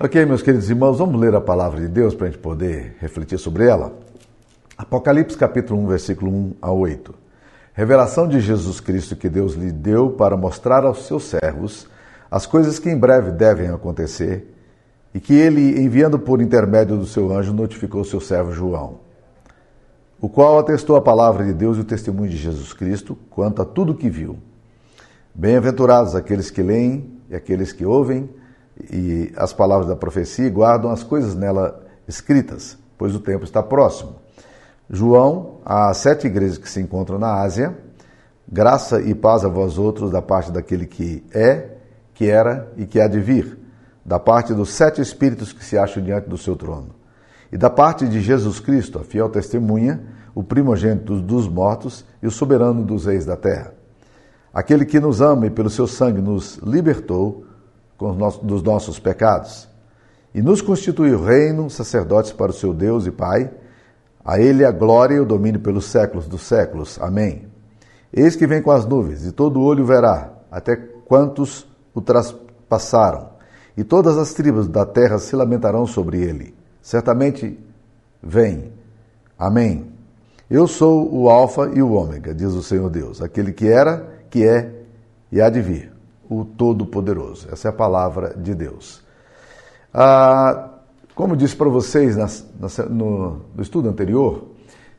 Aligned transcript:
Ok, 0.00 0.26
meus 0.26 0.42
queridos 0.42 0.68
irmãos, 0.68 0.98
vamos 0.98 1.20
ler 1.20 1.36
a 1.36 1.40
palavra 1.40 1.80
de 1.80 1.86
Deus 1.86 2.16
para 2.16 2.26
a 2.26 2.30
gente 2.30 2.40
poder 2.40 2.96
refletir 2.98 3.38
sobre 3.38 3.64
ela. 3.68 3.92
Apocalipse 4.76 5.38
capítulo 5.38 5.80
1, 5.82 5.86
versículo 5.86 6.32
1 6.32 6.54
a 6.60 6.72
8. 6.72 7.14
Revelação 7.72 8.26
de 8.26 8.40
Jesus 8.40 8.80
Cristo 8.80 9.14
que 9.14 9.28
Deus 9.28 9.54
lhe 9.54 9.70
deu 9.70 10.10
para 10.10 10.36
mostrar 10.36 10.84
aos 10.84 11.06
seus 11.06 11.22
servos 11.22 11.86
as 12.28 12.44
coisas 12.44 12.80
que 12.80 12.90
em 12.90 12.98
breve 12.98 13.30
devem 13.30 13.68
acontecer 13.68 14.52
e 15.14 15.20
que 15.20 15.32
ele, 15.32 15.80
enviando 15.80 16.18
por 16.18 16.42
intermédio 16.42 16.96
do 16.96 17.06
seu 17.06 17.32
anjo, 17.32 17.52
notificou 17.52 18.02
seu 18.02 18.20
servo 18.20 18.50
João, 18.50 18.98
o 20.20 20.28
qual 20.28 20.58
atestou 20.58 20.96
a 20.96 21.02
palavra 21.02 21.44
de 21.44 21.52
Deus 21.52 21.76
e 21.76 21.82
o 21.82 21.84
testemunho 21.84 22.30
de 22.30 22.36
Jesus 22.36 22.72
Cristo 22.72 23.16
quanto 23.30 23.62
a 23.62 23.64
tudo 23.64 23.94
que 23.94 24.10
viu. 24.10 24.38
Bem-aventurados 25.32 26.16
aqueles 26.16 26.50
que 26.50 26.64
leem 26.64 27.12
e 27.30 27.36
aqueles 27.36 27.72
que 27.72 27.86
ouvem 27.86 28.28
e 28.90 29.32
as 29.36 29.52
palavras 29.52 29.88
da 29.88 29.96
profecia 29.96 30.46
e 30.46 30.50
guardam 30.50 30.90
as 30.90 31.02
coisas 31.02 31.34
nela 31.34 31.82
escritas, 32.06 32.76
pois 32.98 33.14
o 33.14 33.20
tempo 33.20 33.44
está 33.44 33.62
próximo. 33.62 34.16
João, 34.90 35.60
às 35.64 35.98
sete 35.98 36.26
igrejas 36.26 36.58
que 36.58 36.68
se 36.68 36.80
encontram 36.80 37.18
na 37.18 37.40
Ásia, 37.40 37.76
graça 38.46 39.00
e 39.00 39.14
paz 39.14 39.44
a 39.44 39.48
vós 39.48 39.78
outros 39.78 40.10
da 40.10 40.20
parte 40.20 40.52
daquele 40.52 40.86
que 40.86 41.24
é, 41.32 41.76
que 42.12 42.28
era 42.28 42.70
e 42.76 42.86
que 42.86 43.00
há 43.00 43.08
de 43.08 43.20
vir, 43.20 43.58
da 44.04 44.18
parte 44.18 44.52
dos 44.52 44.70
sete 44.70 45.00
espíritos 45.00 45.52
que 45.52 45.64
se 45.64 45.78
acham 45.78 46.02
diante 46.02 46.28
do 46.28 46.36
seu 46.36 46.54
trono, 46.54 46.90
e 47.50 47.56
da 47.56 47.70
parte 47.70 48.06
de 48.06 48.20
Jesus 48.20 48.60
Cristo, 48.60 48.98
a 48.98 49.04
fiel 49.04 49.28
testemunha, 49.28 50.02
o 50.34 50.42
primogênito 50.42 51.20
dos 51.20 51.48
mortos 51.48 52.04
e 52.22 52.26
o 52.26 52.30
soberano 52.30 52.84
dos 52.84 53.06
reis 53.06 53.24
da 53.24 53.36
terra. 53.36 53.72
Aquele 54.52 54.84
que 54.84 55.00
nos 55.00 55.20
ama 55.20 55.46
e 55.46 55.50
pelo 55.50 55.70
seu 55.70 55.86
sangue 55.86 56.20
nos 56.20 56.56
libertou 56.58 57.44
dos 57.98 58.62
nossos 58.62 58.98
pecados 58.98 59.68
e 60.34 60.42
nos 60.42 60.60
constituiu 60.60 61.22
reino, 61.22 61.70
sacerdotes 61.70 62.32
para 62.32 62.50
o 62.50 62.54
seu 62.54 62.74
Deus 62.74 63.06
e 63.06 63.12
Pai. 63.12 63.50
A 64.24 64.40
ele 64.40 64.64
a 64.64 64.72
glória 64.72 65.14
e 65.14 65.20
o 65.20 65.24
domínio 65.24 65.60
pelos 65.60 65.84
séculos 65.84 66.26
dos 66.26 66.42
séculos. 66.42 66.98
Amém. 67.00 67.46
Eis 68.12 68.34
que 68.34 68.46
vem 68.46 68.60
com 68.60 68.70
as 68.70 68.84
nuvens, 68.84 69.24
e 69.24 69.32
todo 69.32 69.60
olho 69.60 69.84
verá, 69.84 70.32
até 70.50 70.76
quantos 70.76 71.66
o 71.94 72.00
traspassaram, 72.00 73.28
e 73.76 73.84
todas 73.84 74.16
as 74.16 74.32
tribos 74.32 74.66
da 74.66 74.86
terra 74.86 75.18
se 75.18 75.36
lamentarão 75.36 75.86
sobre 75.86 76.20
ele. 76.20 76.54
Certamente 76.80 77.58
vem. 78.22 78.72
Amém. 79.38 79.92
Eu 80.48 80.66
sou 80.66 81.12
o 81.12 81.28
Alfa 81.28 81.70
e 81.74 81.82
o 81.82 81.92
Ômega, 81.92 82.34
diz 82.34 82.52
o 82.52 82.62
Senhor 82.62 82.88
Deus, 82.88 83.20
aquele 83.20 83.52
que 83.52 83.68
era, 83.68 84.08
que 84.30 84.46
é 84.46 84.70
e 85.30 85.40
há 85.40 85.50
de 85.50 85.60
vir 85.60 85.93
o 86.28 86.44
Todo-Poderoso. 86.44 87.48
Essa 87.52 87.68
é 87.68 87.70
a 87.70 87.74
palavra 87.74 88.34
de 88.36 88.54
Deus. 88.54 89.02
Ah, 89.92 90.70
como 91.14 91.36
disse 91.36 91.54
para 91.54 91.68
vocês 91.68 92.16
na, 92.16 92.26
na, 92.58 92.84
no, 92.88 93.40
no 93.54 93.62
estudo 93.62 93.88
anterior, 93.88 94.48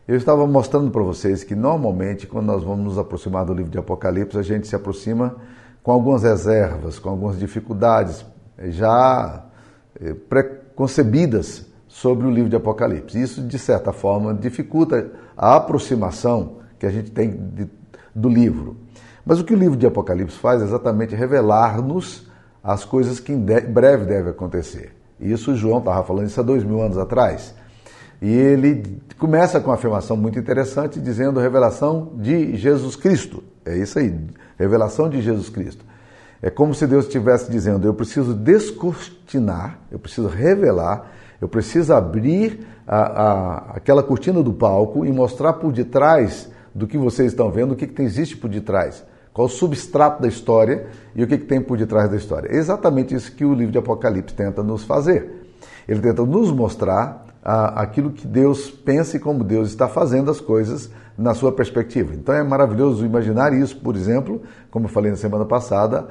eu 0.07 0.15
estava 0.15 0.45
mostrando 0.45 0.91
para 0.91 1.01
vocês 1.01 1.43
que 1.43 1.55
normalmente, 1.55 2.27
quando 2.27 2.45
nós 2.45 2.63
vamos 2.63 2.85
nos 2.85 2.97
aproximar 2.97 3.43
do 3.45 3.53
livro 3.53 3.71
de 3.71 3.77
Apocalipse, 3.77 4.37
a 4.37 4.43
gente 4.43 4.67
se 4.67 4.75
aproxima 4.75 5.35
com 5.81 5.91
algumas 5.91 6.23
reservas, 6.23 6.99
com 6.99 7.09
algumas 7.09 7.37
dificuldades 7.39 8.25
já 8.69 9.45
eh, 9.99 10.13
preconcebidas 10.13 11.65
sobre 11.87 12.27
o 12.27 12.31
livro 12.31 12.49
de 12.49 12.55
Apocalipse. 12.55 13.19
Isso, 13.19 13.41
de 13.41 13.57
certa 13.57 13.91
forma, 13.91 14.33
dificulta 14.33 15.11
a 15.35 15.55
aproximação 15.55 16.57
que 16.77 16.85
a 16.85 16.91
gente 16.91 17.11
tem 17.11 17.31
de, 17.31 17.67
do 18.13 18.29
livro. 18.29 18.77
Mas 19.25 19.39
o 19.39 19.43
que 19.43 19.53
o 19.53 19.57
livro 19.57 19.75
de 19.75 19.87
Apocalipse 19.87 20.37
faz 20.37 20.61
é 20.61 20.65
exatamente 20.65 21.15
revelar-nos 21.15 22.27
as 22.63 22.85
coisas 22.85 23.19
que 23.19 23.33
em 23.33 23.39
breve 23.39 24.05
devem 24.05 24.31
acontecer. 24.31 24.91
Isso 25.19 25.55
João 25.55 25.79
estava 25.79 26.03
falando 26.03 26.27
isso 26.27 26.39
há 26.39 26.43
dois 26.43 26.63
mil 26.63 26.81
anos 26.81 26.97
atrás. 26.97 27.55
E 28.21 28.31
ele 28.31 29.01
começa 29.17 29.59
com 29.59 29.69
uma 29.69 29.75
afirmação 29.75 30.15
muito 30.15 30.37
interessante, 30.37 30.99
dizendo 30.99 31.39
revelação 31.39 32.11
de 32.15 32.55
Jesus 32.55 32.95
Cristo. 32.95 33.43
É 33.65 33.75
isso 33.75 33.97
aí, 33.97 34.15
revelação 34.57 35.09
de 35.09 35.21
Jesus 35.21 35.49
Cristo. 35.49 35.83
É 36.41 36.49
como 36.49 36.75
se 36.75 36.85
Deus 36.85 37.05
estivesse 37.05 37.49
dizendo: 37.49 37.87
eu 37.87 37.93
preciso 37.93 38.33
descortinar, 38.33 39.79
eu 39.91 39.97
preciso 39.97 40.27
revelar, 40.27 41.11
eu 41.41 41.47
preciso 41.47 41.93
abrir 41.93 42.65
a, 42.87 42.97
a, 42.97 43.57
aquela 43.77 44.03
cortina 44.03 44.43
do 44.43 44.53
palco 44.53 45.05
e 45.05 45.11
mostrar 45.11 45.53
por 45.53 45.71
detrás 45.71 46.49
do 46.73 46.85
que 46.85 46.97
vocês 46.97 47.31
estão 47.31 47.49
vendo, 47.49 47.71
o 47.71 47.75
que, 47.75 47.87
que 47.87 48.01
existe 48.01 48.37
por 48.37 48.49
detrás 48.49 49.03
qual 49.35 49.47
o 49.47 49.49
substrato 49.49 50.21
da 50.21 50.29
história 50.29 50.87
e 51.13 51.21
o 51.21 51.27
que, 51.27 51.37
que 51.37 51.43
tem 51.43 51.59
por 51.59 51.77
detrás 51.77 52.09
da 52.09 52.15
história. 52.15 52.47
É 52.49 52.55
exatamente 52.55 53.13
isso 53.13 53.35
que 53.35 53.43
o 53.43 53.53
livro 53.53 53.73
de 53.73 53.77
Apocalipse 53.77 54.33
tenta 54.33 54.63
nos 54.63 54.85
fazer. 54.85 55.45
Ele 55.85 55.99
tenta 55.99 56.25
nos 56.25 56.51
mostrar 56.51 57.25
ah, 57.43 57.81
aquilo 57.81 58.11
que 58.11 58.25
Deus 58.25 58.71
pensa 58.71 59.17
e 59.17 59.19
como 59.19 59.43
Deus 59.43 59.67
está 59.67 59.89
fazendo 59.89 60.31
as 60.31 60.39
coisas 60.39 60.89
na 61.17 61.33
sua 61.33 61.51
perspectiva. 61.51 62.13
Então 62.15 62.33
é 62.33 62.41
maravilhoso 62.45 63.05
imaginar 63.05 63.51
isso, 63.51 63.77
por 63.81 63.97
exemplo, 63.97 64.41
como 64.71 64.85
eu 64.85 64.89
falei 64.89 65.11
na 65.11 65.17
semana 65.17 65.43
passada, 65.43 66.07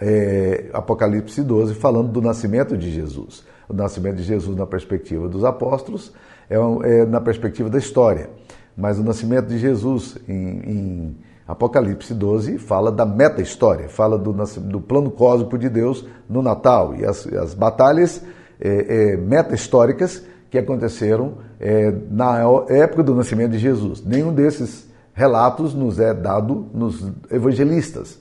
é, 0.00 0.70
Apocalipse 0.72 1.42
12, 1.42 1.74
falando 1.74 2.12
do 2.12 2.22
nascimento 2.22 2.76
de 2.76 2.88
Jesus. 2.88 3.44
O 3.68 3.74
nascimento 3.74 4.18
de 4.18 4.22
Jesus 4.22 4.56
na 4.56 4.64
perspectiva 4.64 5.28
dos 5.28 5.44
apóstolos 5.44 6.12
é, 6.48 6.54
é 6.84 7.04
na 7.04 7.20
perspectiva 7.20 7.68
da 7.68 7.78
história. 7.78 8.30
Mas 8.76 8.96
o 8.96 9.02
nascimento 9.02 9.48
de 9.48 9.58
Jesus 9.58 10.16
em, 10.28 10.60
em 10.70 11.16
Apocalipse 11.50 12.14
12 12.14 12.58
fala 12.58 12.92
da 12.92 13.04
meta-história, 13.04 13.88
fala 13.88 14.16
do, 14.16 14.32
do, 14.32 14.80
plano 14.80 15.10
cósmico 15.10 15.58
de 15.58 15.68
Deus 15.68 16.06
no 16.28 16.42
Natal 16.42 16.94
e 16.94 17.04
as, 17.04 17.26
as 17.26 17.54
batalhas 17.54 18.22
é, 18.60 19.14
é, 19.14 19.16
meta-históricas 19.16 20.22
que 20.48 20.58
aconteceram 20.58 21.38
é, 21.58 21.92
na 22.10 22.38
época 22.68 23.02
do 23.02 23.14
nascimento 23.14 23.52
de 23.52 23.58
Jesus. 23.58 24.04
Nenhum 24.04 24.32
desses 24.32 24.88
relatos 25.12 25.74
nos 25.74 25.98
é 25.98 26.14
dado 26.14 26.66
nos 26.72 27.10
evangelistas 27.30 28.18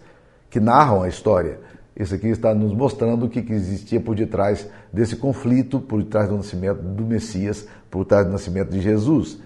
que 0.49 0.59
narram 0.59 1.03
a 1.03 1.07
história. 1.07 1.59
Isso 1.95 2.15
aqui 2.15 2.27
está 2.27 2.55
nos 2.55 2.73
mostrando 2.73 3.25
o 3.25 3.29
que 3.29 3.39
existia 3.51 3.99
por 3.99 4.15
detrás 4.15 4.67
desse 4.91 5.15
conflito, 5.15 5.79
por 5.79 6.01
detrás 6.01 6.29
do 6.29 6.37
nascimento 6.37 6.81
do 6.81 7.03
Messias, 7.03 7.67
por 7.91 8.05
trás 8.05 8.25
do 8.25 8.31
nascimento 8.31 8.69
de 8.69 8.79
Jesus. 8.81 9.37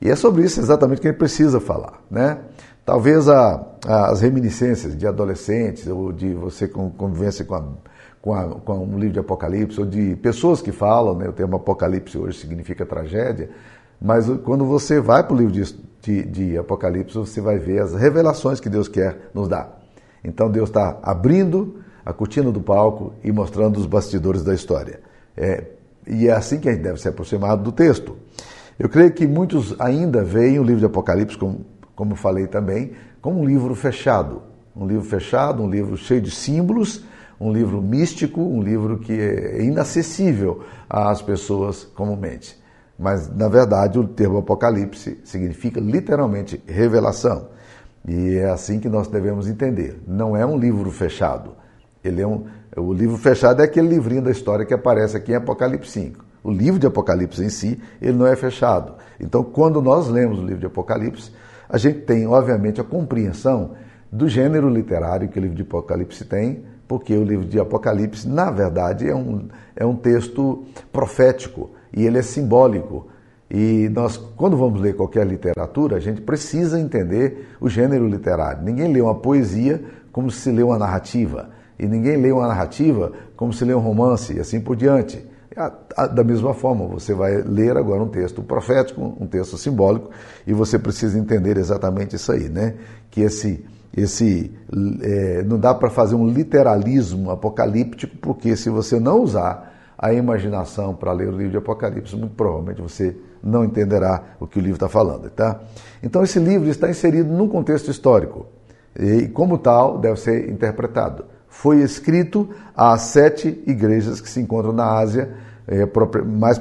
E 0.00 0.10
é 0.10 0.14
sobre 0.14 0.44
isso 0.44 0.60
exatamente 0.60 1.00
que 1.00 1.08
gente 1.08 1.16
precisa 1.16 1.58
falar, 1.60 2.02
né? 2.10 2.38
Talvez 2.84 3.28
a, 3.28 3.64
a, 3.86 4.10
as 4.10 4.20
reminiscências 4.20 4.96
de 4.96 5.06
adolescentes 5.06 5.86
ou 5.86 6.12
de 6.12 6.34
você 6.34 6.68
com 6.68 6.90
convivência 6.90 7.44
com, 7.44 7.54
a, 7.54 7.64
com, 8.20 8.60
com 8.60 8.78
um 8.84 8.98
livro 8.98 9.14
de 9.14 9.18
Apocalipse 9.20 9.80
ou 9.80 9.86
de 9.86 10.16
pessoas 10.16 10.60
que 10.60 10.70
falam, 10.70 11.16
né, 11.16 11.28
o 11.28 11.32
termo 11.32 11.56
Apocalipse 11.56 12.18
hoje 12.18 12.38
significa 12.38 12.84
tragédia, 12.84 13.48
mas 14.00 14.28
quando 14.44 14.66
você 14.66 15.00
vai 15.00 15.24
para 15.24 15.34
o 15.34 15.38
livro 15.38 15.52
de, 15.52 15.76
de, 16.02 16.22
de 16.24 16.58
Apocalipse, 16.58 17.16
você 17.16 17.40
vai 17.40 17.58
ver 17.58 17.80
as 17.80 17.94
revelações 17.94 18.60
que 18.60 18.68
Deus 18.68 18.86
quer 18.86 19.30
nos 19.32 19.48
dar. 19.48 19.80
Então 20.22 20.50
Deus 20.50 20.68
está 20.68 20.98
abrindo 21.02 21.76
a 22.04 22.12
cortina 22.12 22.52
do 22.52 22.60
palco 22.60 23.14
e 23.24 23.32
mostrando 23.32 23.78
os 23.78 23.86
bastidores 23.86 24.44
da 24.44 24.54
história. 24.54 25.00
É, 25.34 25.64
e 26.06 26.28
é 26.28 26.32
assim 26.32 26.60
que 26.60 26.68
a 26.68 26.72
gente 26.72 26.82
deve 26.82 27.00
ser 27.00 27.08
aproximado 27.08 27.62
do 27.62 27.72
texto. 27.72 28.16
Eu 28.78 28.88
creio 28.88 29.12
que 29.12 29.26
muitos 29.26 29.74
ainda 29.78 30.22
veem 30.22 30.58
o 30.58 30.62
livro 30.62 30.80
de 30.80 30.86
Apocalipse 30.86 31.38
como 31.38 31.64
como 31.94 32.14
falei 32.14 32.46
também, 32.46 32.92
como 33.20 33.40
um 33.40 33.44
livro 33.44 33.74
fechado. 33.74 34.42
Um 34.76 34.86
livro 34.86 35.04
fechado, 35.04 35.62
um 35.62 35.70
livro 35.70 35.96
cheio 35.96 36.20
de 36.20 36.30
símbolos, 36.30 37.04
um 37.40 37.52
livro 37.52 37.80
místico, 37.80 38.40
um 38.40 38.62
livro 38.62 38.98
que 38.98 39.12
é 39.12 39.62
inacessível 39.62 40.64
às 40.88 41.22
pessoas 41.22 41.84
comumente. 41.84 42.62
Mas, 42.98 43.28
na 43.34 43.48
verdade, 43.48 43.98
o 43.98 44.06
termo 44.06 44.38
Apocalipse 44.38 45.20
significa 45.24 45.80
literalmente 45.80 46.62
revelação. 46.66 47.48
E 48.06 48.36
é 48.36 48.50
assim 48.50 48.78
que 48.78 48.88
nós 48.88 49.08
devemos 49.08 49.48
entender. 49.48 50.00
Não 50.06 50.36
é 50.36 50.44
um 50.44 50.58
livro 50.58 50.90
fechado. 50.90 51.52
Ele 52.04 52.20
é 52.20 52.26
um, 52.26 52.44
o 52.76 52.92
livro 52.92 53.16
fechado 53.16 53.62
é 53.62 53.64
aquele 53.64 53.88
livrinho 53.88 54.22
da 54.22 54.30
história 54.30 54.64
que 54.64 54.74
aparece 54.74 55.16
aqui 55.16 55.32
em 55.32 55.36
Apocalipse 55.36 55.90
5. 55.90 56.24
O 56.42 56.50
livro 56.50 56.78
de 56.78 56.86
Apocalipse 56.86 57.42
em 57.42 57.48
si, 57.48 57.80
ele 58.02 58.18
não 58.18 58.26
é 58.26 58.36
fechado. 58.36 58.94
Então, 59.18 59.42
quando 59.42 59.80
nós 59.80 60.08
lemos 60.08 60.38
o 60.38 60.42
livro 60.42 60.60
de 60.60 60.66
Apocalipse, 60.66 61.32
a 61.74 61.76
gente 61.76 62.02
tem, 62.02 62.24
obviamente, 62.24 62.80
a 62.80 62.84
compreensão 62.84 63.72
do 64.12 64.28
gênero 64.28 64.68
literário 64.68 65.28
que 65.28 65.40
o 65.40 65.42
livro 65.42 65.56
de 65.56 65.62
Apocalipse 65.62 66.24
tem, 66.24 66.62
porque 66.86 67.12
o 67.16 67.24
livro 67.24 67.44
de 67.44 67.58
Apocalipse, 67.58 68.28
na 68.28 68.48
verdade, 68.48 69.08
é 69.08 69.12
um, 69.12 69.48
é 69.74 69.84
um 69.84 69.96
texto 69.96 70.62
profético 70.92 71.70
e 71.92 72.06
ele 72.06 72.16
é 72.16 72.22
simbólico. 72.22 73.08
E 73.50 73.90
nós, 73.92 74.16
quando 74.16 74.56
vamos 74.56 74.80
ler 74.80 74.94
qualquer 74.94 75.26
literatura, 75.26 75.96
a 75.96 76.00
gente 76.00 76.20
precisa 76.20 76.78
entender 76.78 77.56
o 77.60 77.68
gênero 77.68 78.06
literário. 78.06 78.62
Ninguém 78.62 78.92
lê 78.92 79.00
uma 79.00 79.16
poesia 79.16 79.82
como 80.12 80.30
se 80.30 80.52
lê 80.52 80.62
uma 80.62 80.78
narrativa, 80.78 81.50
e 81.76 81.88
ninguém 81.88 82.16
lê 82.18 82.30
uma 82.30 82.46
narrativa 82.46 83.10
como 83.34 83.52
se 83.52 83.64
lê 83.64 83.74
um 83.74 83.80
romance, 83.80 84.32
e 84.32 84.38
assim 84.38 84.60
por 84.60 84.76
diante. 84.76 85.26
Da 86.14 86.24
mesma 86.24 86.52
forma, 86.52 86.86
você 86.86 87.14
vai 87.14 87.42
ler 87.42 87.76
agora 87.76 88.02
um 88.02 88.08
texto 88.08 88.42
profético, 88.42 89.00
um 89.20 89.26
texto 89.26 89.56
simbólico, 89.56 90.10
e 90.46 90.52
você 90.52 90.78
precisa 90.78 91.18
entender 91.18 91.56
exatamente 91.56 92.16
isso 92.16 92.32
aí, 92.32 92.48
né? 92.48 92.74
Que 93.10 93.20
esse, 93.20 93.64
esse 93.96 94.52
é, 95.02 95.42
não 95.44 95.58
dá 95.58 95.72
para 95.72 95.90
fazer 95.90 96.16
um 96.16 96.26
literalismo 96.26 97.30
apocalíptico, 97.30 98.16
porque 98.18 98.56
se 98.56 98.68
você 98.68 98.98
não 98.98 99.22
usar 99.22 99.72
a 99.96 100.12
imaginação 100.12 100.94
para 100.94 101.12
ler 101.12 101.28
o 101.28 101.32
livro 101.32 101.52
de 101.52 101.56
Apocalipse, 101.56 102.16
muito 102.16 102.34
provavelmente 102.34 102.82
você 102.82 103.16
não 103.42 103.64
entenderá 103.64 104.36
o 104.40 104.46
que 104.46 104.58
o 104.58 104.60
livro 104.60 104.76
está 104.76 104.88
falando. 104.88 105.30
Tá? 105.30 105.60
Então, 106.02 106.22
esse 106.22 106.38
livro 106.38 106.68
está 106.68 106.90
inserido 106.90 107.32
num 107.32 107.48
contexto 107.48 107.90
histórico 107.90 108.46
e, 108.98 109.28
como 109.28 109.56
tal, 109.58 109.98
deve 109.98 110.18
ser 110.18 110.50
interpretado. 110.50 111.24
Foi 111.54 111.80
escrito 111.80 112.50
às 112.76 113.02
sete 113.02 113.62
igrejas 113.66 114.20
que 114.20 114.28
se 114.28 114.40
encontram 114.40 114.72
na 114.72 114.98
Ásia, 114.98 115.32
é, 115.66 115.88
mais 116.26 116.60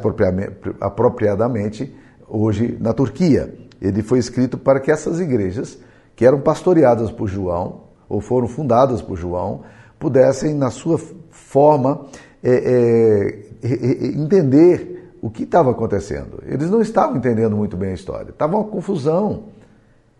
apropriadamente 0.80 1.94
hoje 2.28 2.78
na 2.80 2.94
Turquia. 2.94 3.54
Ele 3.82 4.02
foi 4.02 4.20
escrito 4.20 4.58
para 4.58 4.80
que 4.80 4.92
essas 4.92 5.20
igrejas, 5.20 5.78
que 6.16 6.26
eram 6.26 6.40
pastoreadas 6.40 7.12
por 7.12 7.28
João, 7.28 7.82
ou 8.08 8.22
foram 8.22 8.48
fundadas 8.48 9.02
por 9.02 9.18
João, 9.18 9.64
pudessem, 10.00 10.54
na 10.54 10.70
sua 10.70 10.98
forma, 11.32 12.06
é, 12.42 12.54
é, 13.62 14.06
entender 14.06 15.16
o 15.22 15.30
que 15.30 15.44
estava 15.44 15.72
acontecendo. 15.72 16.42
Eles 16.46 16.70
não 16.70 16.82
estavam 16.82 17.18
entendendo 17.18 17.58
muito 17.58 17.76
bem 17.76 17.90
a 17.90 17.96
história, 17.96 18.30
estava 18.30 18.56
uma 18.56 18.66
confusão. 18.66 19.46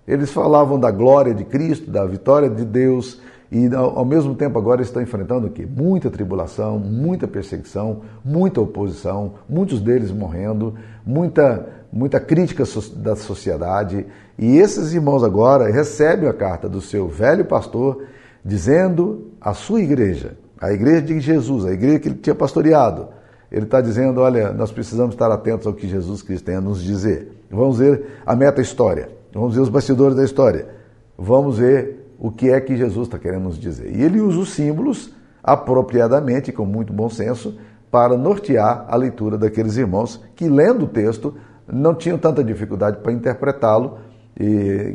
Eles 0.06 0.32
falavam 0.32 0.78
da 0.78 0.92
glória 0.92 1.34
de 1.34 1.46
Cristo, 1.46 1.90
da 1.90 2.06
vitória 2.06 2.50
de 2.50 2.66
Deus, 2.66 3.22
e 3.54 3.70
ao 3.76 4.04
mesmo 4.04 4.34
tempo 4.34 4.58
agora 4.58 4.82
estão 4.82 5.00
enfrentando 5.00 5.46
o 5.46 5.50
quê? 5.52 5.64
Muita 5.64 6.10
tribulação, 6.10 6.80
muita 6.80 7.28
perseguição, 7.28 8.02
muita 8.26 8.60
oposição, 8.60 9.36
muitos 9.48 9.80
deles 9.80 10.10
morrendo, 10.10 10.74
muita, 11.06 11.68
muita 11.92 12.20
crítica 12.20 12.64
da 12.96 13.16
sociedade. 13.16 14.08
E 14.40 14.58
esses 14.58 14.92
irmãos 14.92 15.24
agora 15.24 15.72
recebem 15.72 16.28
a 16.28 16.34
carta 16.34 16.68
do 16.68 16.82
seu 16.82 17.08
velho 17.08 17.46
pastor 17.46 18.06
dizendo 18.44 19.28
à 19.40 19.54
sua 19.54 19.82
igreja, 19.82 20.36
a 20.60 20.74
igreja 20.74 21.04
de 21.04 21.20
Jesus, 21.20 21.64
a 21.64 21.74
igreja 21.74 22.00
que 22.00 22.08
ele 22.08 22.18
tinha 22.18 22.34
pastoreado, 22.34 23.10
ele 23.52 23.66
está 23.66 23.82
dizendo: 23.82 24.20
olha, 24.20 24.52
nós 24.52 24.72
precisamos 24.72 25.14
estar 25.14 25.32
atentos 25.32 25.68
ao 25.68 25.74
que 25.74 25.88
Jesus 25.88 26.24
Cristo 26.24 26.46
tem 26.46 26.56
a 26.56 26.62
nos 26.62 26.82
dizer. 26.82 27.32
Vamos 27.52 27.78
ver 27.78 28.04
a 28.26 28.36
meta-história, 28.36 29.10
vamos 29.32 29.54
ver 29.54 29.62
os 29.62 29.70
bastidores 29.70 30.18
da 30.18 30.24
história, 30.24 30.70
vamos 31.16 31.60
ver 31.60 32.03
o 32.18 32.32
que 32.32 32.50
é 32.50 32.60
que 32.60 32.76
Jesus 32.76 33.08
está 33.08 33.20
querendo 33.20 33.44
nos 33.44 33.60
dizer. 33.60 33.96
E 33.96 34.02
ele 34.02 34.20
usa 34.20 34.40
os 34.40 34.54
símbolos 34.54 35.14
apropriadamente, 35.44 36.52
com 36.52 36.66
muito 36.66 36.94
bom 36.94 37.10
senso, 37.10 37.58
para 37.92 38.18
nortear 38.18 38.86
a 38.88 38.96
leitura 38.96 39.38
daqueles 39.38 39.78
irmãos 39.78 40.24
que, 40.36 40.48
lendo 40.48 40.86
o 40.86 40.88
texto, 40.88 41.36
não 41.68 41.94
tinham 41.94 42.18
tanta 42.18 42.44
dificuldade 42.44 42.98
para 42.98 43.12
interpretá-lo, 43.12 43.98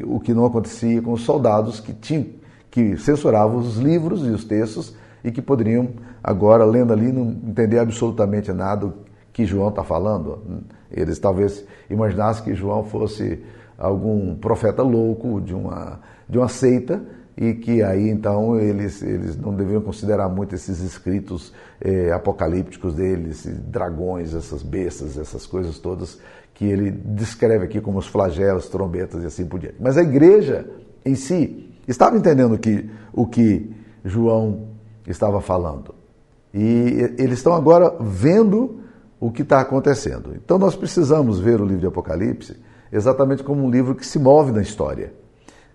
o 0.07 0.19
que 0.19 0.35
não 0.35 0.45
acontecia 0.47 1.01
com 1.01 1.13
os 1.13 1.23
soldados 1.23 1.79
que 1.79 1.93
tinham 1.93 2.27
que 2.71 2.97
censuravam 2.97 3.59
os 3.59 3.77
livros 3.77 4.27
e 4.27 4.31
os 4.31 4.45
textos 4.45 4.95
e 5.25 5.31
que 5.31 5.43
poderiam 5.43 5.89
agora 6.23 6.65
lendo 6.65 6.93
ali 6.93 7.11
não 7.11 7.31
entender 7.31 7.79
absolutamente 7.79 8.53
nada 8.53 8.93
que 9.33 9.45
João 9.45 9.69
está 9.69 9.83
falando. 9.83 10.65
Eles 10.91 11.19
talvez 11.19 11.65
imaginassem 11.89 12.45
que 12.45 12.55
João 12.55 12.85
fosse 12.85 13.43
algum 13.77 14.35
profeta 14.35 14.83
louco 14.83 15.41
de 15.41 15.55
uma 15.55 16.01
de 16.29 16.39
uma 16.39 16.49
seita 16.49 17.03
e 17.37 17.55
que 17.55 17.83
aí 17.83 18.09
então 18.09 18.59
eles, 18.59 19.01
eles 19.01 19.37
não 19.37 19.55
deveriam 19.55 19.81
considerar 19.81 20.29
muito 20.29 20.57
esses 20.57 20.81
escritos 20.81 21.53
eh, 21.81 22.11
apocalípticos 22.11 22.95
deles, 22.95 23.47
dragões, 23.47 24.35
essas 24.35 24.63
bestas, 24.63 25.17
essas 25.17 25.47
coisas 25.47 25.79
todas 25.79 26.19
que 26.53 26.65
ele 26.65 26.91
descreve 26.91 27.65
aqui 27.65 27.81
como 27.81 27.99
os 27.99 28.09
flagelos, 28.09 28.69
trombetas 28.69 29.23
e 29.23 29.27
assim 29.27 29.47
por 29.47 29.61
diante. 29.61 29.77
Mas 29.79 29.97
a 29.97 30.03
igreja 30.03 30.69
em 31.05 31.15
si 31.15 31.73
estava 31.87 32.17
entendendo 32.17 32.59
que, 32.59 32.91
o 33.13 33.25
que 33.25 33.71
João 34.05 34.67
estava 35.07 35.41
falando. 35.41 35.95
E 36.53 37.15
eles 37.17 37.39
estão 37.39 37.53
agora 37.53 37.95
vendo 38.01 38.81
o 39.21 39.31
que 39.31 39.43
está 39.43 39.61
acontecendo. 39.61 40.35
Então 40.35 40.59
nós 40.59 40.75
precisamos 40.75 41.39
ver 41.39 41.61
o 41.61 41.65
livro 41.65 41.83
de 41.83 41.87
Apocalipse 41.87 42.57
exatamente 42.91 43.45
como 43.45 43.65
um 43.65 43.71
livro 43.71 43.95
que 43.95 44.05
se 44.05 44.19
move 44.19 44.51
na 44.51 44.63
história 44.63 45.13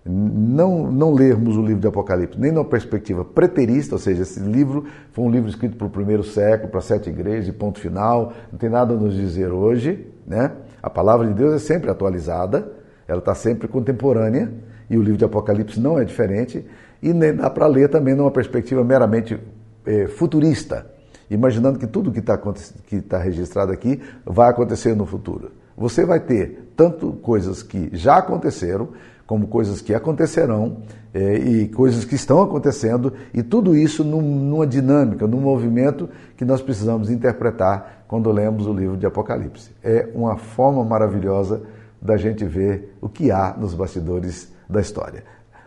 não, 0.06 0.92
não 0.92 1.12
lermos 1.12 1.56
o 1.56 1.62
livro 1.62 1.80
de 1.80 1.86
Apocalipse 1.86 2.38
nem 2.38 2.52
numa 2.52 2.64
perspectiva 2.64 3.24
preterista, 3.24 3.94
ou 3.94 3.98
seja, 3.98 4.22
esse 4.22 4.38
livro 4.40 4.84
foi 5.12 5.24
um 5.24 5.30
livro 5.30 5.48
escrito 5.48 5.76
para 5.76 5.86
o 5.86 5.90
primeiro 5.90 6.22
século, 6.22 6.70
para 6.70 6.82
sete 6.82 7.08
igrejas, 7.08 7.48
e 7.48 7.52
ponto 7.52 7.80
final, 7.80 8.32
não 8.52 8.58
tem 8.58 8.68
nada 8.68 8.92
a 8.92 8.96
nos 8.96 9.14
dizer 9.14 9.50
hoje. 9.50 10.06
Né? 10.26 10.52
A 10.82 10.90
palavra 10.90 11.26
de 11.26 11.32
Deus 11.32 11.54
é 11.54 11.58
sempre 11.58 11.90
atualizada, 11.90 12.70
ela 13.08 13.20
está 13.20 13.34
sempre 13.34 13.66
contemporânea, 13.66 14.52
e 14.90 14.98
o 14.98 15.02
livro 15.02 15.16
de 15.16 15.24
Apocalipse 15.24 15.80
não 15.80 15.98
é 15.98 16.04
diferente, 16.04 16.66
e 17.02 17.12
nem 17.14 17.34
dá 17.34 17.48
para 17.48 17.66
ler 17.66 17.88
também 17.88 18.14
numa 18.14 18.30
perspectiva 18.30 18.84
meramente 18.84 19.38
é, 19.86 20.06
futurista, 20.06 20.86
imaginando 21.30 21.78
que 21.78 21.86
tudo 21.86 22.12
que 22.12 22.18
está 22.18 22.38
que 22.86 23.00
tá 23.00 23.18
registrado 23.18 23.72
aqui 23.72 24.02
vai 24.24 24.50
acontecer 24.50 24.94
no 24.94 25.06
futuro. 25.06 25.50
Você 25.76 26.04
vai 26.04 26.20
ter 26.20 26.72
tanto 26.76 27.12
coisas 27.14 27.62
que 27.62 27.90
já 27.92 28.18
aconteceram, 28.18 28.90
como 29.26 29.46
coisas 29.46 29.80
que 29.80 29.94
acontecerão 29.94 30.78
é, 31.12 31.36
e 31.36 31.68
coisas 31.68 32.04
que 32.04 32.14
estão 32.14 32.42
acontecendo, 32.42 33.12
e 33.32 33.42
tudo 33.42 33.76
isso 33.76 34.04
num, 34.04 34.20
numa 34.20 34.66
dinâmica, 34.66 35.26
num 35.26 35.40
movimento 35.40 36.08
que 36.36 36.44
nós 36.44 36.60
precisamos 36.60 37.08
interpretar 37.08 38.04
quando 38.08 38.30
lemos 38.30 38.66
o 38.66 38.72
livro 38.72 38.96
de 38.96 39.06
Apocalipse. 39.06 39.70
É 39.82 40.08
uma 40.14 40.36
forma 40.36 40.84
maravilhosa 40.84 41.62
da 42.02 42.16
gente 42.16 42.44
ver 42.44 42.96
o 43.00 43.08
que 43.08 43.30
há 43.30 43.54
nos 43.56 43.74
bastidores 43.74 44.52
da 44.68 44.80
história. 44.80 45.24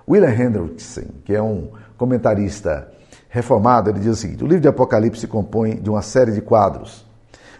William 0.08 0.30
Hendrickson, 0.30 1.06
que 1.26 1.34
é 1.34 1.42
um 1.42 1.70
comentarista 1.98 2.92
reformado, 3.28 3.90
ele 3.90 4.00
diz 4.00 4.10
o 4.10 4.16
seguinte: 4.16 4.44
o 4.44 4.48
livro 4.48 4.62
de 4.62 4.68
Apocalipse 4.68 5.22
se 5.22 5.28
compõe 5.28 5.76
de 5.78 5.90
uma 5.90 6.02
série 6.02 6.32
de 6.32 6.42
quadros. 6.42 7.06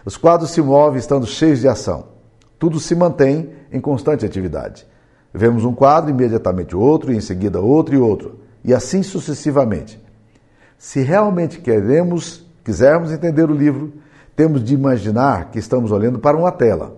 Os 0.04 0.16
quadros 0.16 0.50
se 0.50 0.62
movem 0.62 0.98
estando 0.98 1.26
cheios 1.26 1.60
de 1.60 1.68
ação. 1.68 2.06
Tudo 2.58 2.80
se 2.80 2.94
mantém 2.94 3.50
em 3.70 3.80
constante 3.80 4.24
atividade. 4.24 4.86
Vemos 5.32 5.64
um 5.64 5.74
quadro, 5.74 6.10
imediatamente 6.10 6.74
outro, 6.74 7.12
e 7.12 7.16
em 7.16 7.20
seguida 7.20 7.60
outro 7.60 7.94
e 7.94 7.98
outro, 7.98 8.40
e 8.64 8.72
assim 8.72 9.02
sucessivamente. 9.02 10.02
Se 10.78 11.00
realmente 11.00 11.60
queremos, 11.60 12.46
quisermos 12.64 13.12
entender 13.12 13.50
o 13.50 13.54
livro, 13.54 13.92
temos 14.34 14.62
de 14.62 14.74
imaginar 14.74 15.50
que 15.50 15.58
estamos 15.58 15.90
olhando 15.90 16.18
para 16.18 16.36
uma 16.36 16.52
tela. 16.52 16.96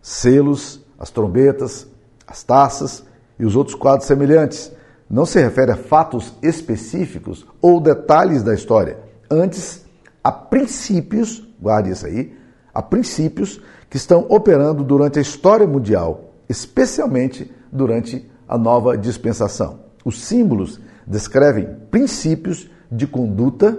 Selos, 0.00 0.84
as 0.98 1.10
trombetas, 1.10 1.86
as 2.26 2.42
taças 2.42 3.04
e 3.38 3.44
os 3.44 3.56
outros 3.56 3.74
quadros 3.74 4.06
semelhantes. 4.06 4.70
Não 5.08 5.24
se 5.24 5.40
refere 5.40 5.72
a 5.72 5.76
fatos 5.76 6.34
específicos 6.42 7.46
ou 7.62 7.80
detalhes 7.80 8.42
da 8.42 8.54
história. 8.54 8.98
Antes, 9.30 9.84
a 10.22 10.30
princípios, 10.30 11.42
guarde 11.60 11.90
isso 11.90 12.06
aí, 12.06 12.36
a 12.74 12.82
princípios 12.82 13.60
que 13.88 13.96
estão 13.96 14.26
operando 14.28 14.84
durante 14.84 15.18
a 15.18 15.22
história 15.22 15.66
mundial 15.66 16.27
especialmente 16.48 17.50
durante 17.70 18.28
a 18.48 18.56
nova 18.56 18.96
dispensação. 18.96 19.80
Os 20.04 20.20
símbolos 20.20 20.80
descrevem 21.06 21.68
princípios 21.90 22.70
de 22.90 23.06
conduta 23.06 23.76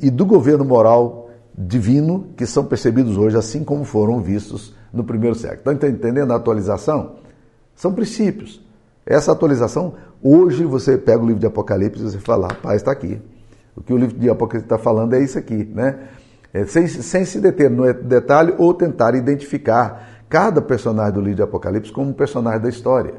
e 0.00 0.10
do 0.10 0.24
governo 0.24 0.64
moral 0.64 1.30
divino 1.56 2.28
que 2.36 2.46
são 2.46 2.64
percebidos 2.64 3.16
hoje 3.16 3.36
assim 3.36 3.64
como 3.64 3.84
foram 3.84 4.20
vistos 4.20 4.74
no 4.92 5.04
primeiro 5.04 5.34
século. 5.34 5.72
Estão 5.72 5.88
entendendo 5.88 6.32
a 6.32 6.36
atualização? 6.36 7.16
São 7.74 7.92
princípios. 7.92 8.64
Essa 9.04 9.32
atualização, 9.32 9.94
hoje 10.22 10.64
você 10.64 10.96
pega 10.96 11.22
o 11.22 11.26
livro 11.26 11.40
de 11.40 11.46
Apocalipse 11.46 12.02
e 12.02 12.04
você 12.04 12.18
fala, 12.18 12.48
rapaz, 12.48 12.76
está 12.76 12.92
aqui. 12.92 13.20
O 13.74 13.82
que 13.82 13.92
o 13.92 13.96
livro 13.96 14.18
de 14.18 14.28
Apocalipse 14.28 14.66
está 14.66 14.78
falando 14.78 15.14
é 15.14 15.22
isso 15.22 15.38
aqui, 15.38 15.64
né? 15.74 15.98
É, 16.52 16.64
sem, 16.64 16.88
sem 16.88 17.24
se 17.24 17.40
deter 17.40 17.70
no 17.70 17.92
detalhe 17.92 18.54
ou 18.56 18.72
tentar 18.72 19.14
identificar 19.14 20.17
cada 20.28 20.60
personagem 20.60 21.14
do 21.14 21.20
livro 21.20 21.36
de 21.36 21.42
Apocalipse 21.42 21.92
como 21.92 22.10
um 22.10 22.12
personagem 22.12 22.60
da 22.60 22.68
história, 22.68 23.14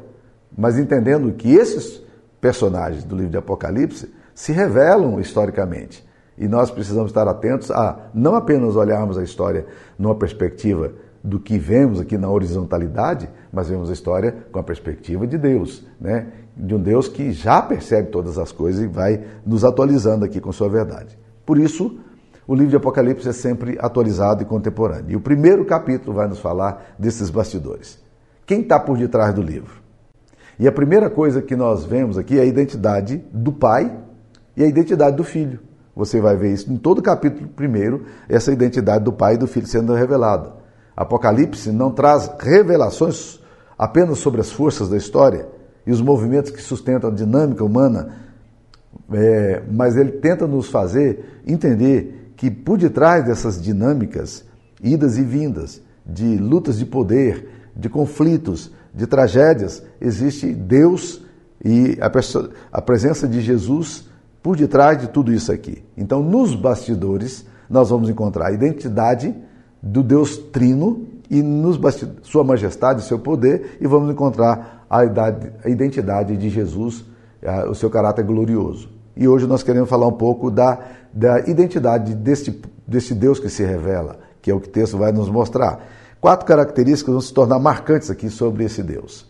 mas 0.56 0.78
entendendo 0.78 1.32
que 1.32 1.52
esses 1.54 2.02
personagens 2.40 3.04
do 3.04 3.14
livro 3.14 3.30
de 3.30 3.36
Apocalipse 3.36 4.12
se 4.34 4.52
revelam 4.52 5.20
historicamente. 5.20 6.08
E 6.38 6.48
nós 6.48 6.70
precisamos 6.70 7.10
estar 7.10 7.28
atentos 7.28 7.70
a 7.70 8.08
não 8.14 8.34
apenas 8.34 8.76
olharmos 8.76 9.18
a 9.18 9.22
história 9.22 9.66
numa 9.98 10.14
perspectiva 10.14 10.92
do 11.22 11.38
que 11.38 11.58
vemos 11.58 12.00
aqui 12.00 12.16
na 12.16 12.30
horizontalidade, 12.30 13.28
mas 13.52 13.68
vemos 13.68 13.90
a 13.90 13.92
história 13.92 14.34
com 14.50 14.58
a 14.58 14.62
perspectiva 14.62 15.26
de 15.26 15.36
Deus, 15.36 15.86
né? 16.00 16.28
de 16.56 16.74
um 16.74 16.80
Deus 16.80 17.08
que 17.08 17.32
já 17.32 17.60
percebe 17.60 18.08
todas 18.08 18.38
as 18.38 18.52
coisas 18.52 18.82
e 18.82 18.86
vai 18.86 19.22
nos 19.44 19.64
atualizando 19.64 20.24
aqui 20.24 20.40
com 20.40 20.50
sua 20.52 20.68
verdade. 20.68 21.18
Por 21.44 21.58
isso, 21.58 21.98
o 22.50 22.54
livro 22.56 22.70
de 22.70 22.76
Apocalipse 22.76 23.28
é 23.28 23.32
sempre 23.32 23.78
atualizado 23.80 24.42
e 24.42 24.44
contemporâneo. 24.44 25.12
E 25.12 25.14
o 25.14 25.20
primeiro 25.20 25.64
capítulo 25.64 26.16
vai 26.16 26.26
nos 26.26 26.40
falar 26.40 26.96
desses 26.98 27.30
bastidores. 27.30 27.96
Quem 28.44 28.62
está 28.62 28.76
por 28.80 28.98
detrás 28.98 29.32
do 29.32 29.40
livro? 29.40 29.80
E 30.58 30.66
a 30.66 30.72
primeira 30.72 31.08
coisa 31.08 31.40
que 31.40 31.54
nós 31.54 31.84
vemos 31.84 32.18
aqui 32.18 32.40
é 32.40 32.42
a 32.42 32.44
identidade 32.44 33.24
do 33.32 33.52
pai 33.52 33.96
e 34.56 34.64
a 34.64 34.66
identidade 34.66 35.16
do 35.16 35.22
filho. 35.22 35.60
Você 35.94 36.20
vai 36.20 36.36
ver 36.36 36.52
isso 36.52 36.72
em 36.72 36.76
todo 36.76 36.98
o 36.98 37.02
capítulo 37.02 37.46
primeiro, 37.46 38.04
essa 38.28 38.50
identidade 38.50 39.04
do 39.04 39.12
pai 39.12 39.34
e 39.34 39.38
do 39.38 39.46
filho 39.46 39.68
sendo 39.68 39.94
revelada. 39.94 40.52
Apocalipse 40.96 41.70
não 41.70 41.92
traz 41.92 42.28
revelações 42.40 43.38
apenas 43.78 44.18
sobre 44.18 44.40
as 44.40 44.50
forças 44.50 44.88
da 44.88 44.96
história 44.96 45.46
e 45.86 45.92
os 45.92 46.02
movimentos 46.02 46.50
que 46.50 46.60
sustentam 46.60 47.10
a 47.10 47.14
dinâmica 47.14 47.62
humana, 47.62 48.08
é, 49.12 49.62
mas 49.70 49.96
ele 49.96 50.10
tenta 50.10 50.48
nos 50.48 50.68
fazer 50.68 51.42
entender 51.46 52.19
que 52.40 52.50
por 52.50 52.78
detrás 52.78 53.26
dessas 53.26 53.60
dinâmicas, 53.60 54.46
idas 54.82 55.18
e 55.18 55.22
vindas, 55.22 55.82
de 56.06 56.38
lutas 56.38 56.78
de 56.78 56.86
poder, 56.86 57.50
de 57.76 57.86
conflitos, 57.86 58.72
de 58.94 59.06
tragédias, 59.06 59.82
existe 60.00 60.54
Deus 60.54 61.22
e 61.62 61.98
a, 62.00 62.10
a 62.72 62.80
presença 62.80 63.28
de 63.28 63.42
Jesus 63.42 64.08
por 64.42 64.56
detrás 64.56 64.98
de 64.98 65.08
tudo 65.08 65.30
isso 65.30 65.52
aqui. 65.52 65.84
Então, 65.94 66.22
nos 66.22 66.54
bastidores, 66.54 67.44
nós 67.68 67.90
vamos 67.90 68.08
encontrar 68.08 68.46
a 68.46 68.52
identidade 68.52 69.34
do 69.82 70.02
Deus 70.02 70.38
Trino 70.38 71.08
e 71.28 71.42
nos 71.42 71.78
Sua 72.22 72.42
Majestade, 72.42 73.02
seu 73.02 73.18
poder, 73.18 73.76
e 73.82 73.86
vamos 73.86 74.10
encontrar 74.10 74.86
a, 74.88 75.04
idade, 75.04 75.52
a 75.62 75.68
identidade 75.68 76.38
de 76.38 76.48
Jesus, 76.48 77.04
o 77.68 77.74
seu 77.74 77.90
caráter 77.90 78.24
glorioso. 78.24 78.99
E 79.16 79.28
hoje 79.28 79.46
nós 79.46 79.62
queremos 79.62 79.88
falar 79.88 80.06
um 80.06 80.12
pouco 80.12 80.50
da, 80.50 80.78
da 81.12 81.40
identidade 81.40 82.14
desse, 82.14 82.60
desse 82.86 83.14
Deus 83.14 83.38
que 83.38 83.48
se 83.48 83.64
revela, 83.64 84.18
que 84.40 84.50
é 84.50 84.54
o 84.54 84.60
que 84.60 84.68
o 84.68 84.72
texto 84.72 84.96
vai 84.96 85.12
nos 85.12 85.28
mostrar. 85.28 85.84
Quatro 86.20 86.46
características 86.46 87.12
vão 87.12 87.20
se 87.20 87.32
tornar 87.32 87.58
marcantes 87.58 88.10
aqui 88.10 88.28
sobre 88.28 88.64
esse 88.64 88.82
Deus. 88.82 89.26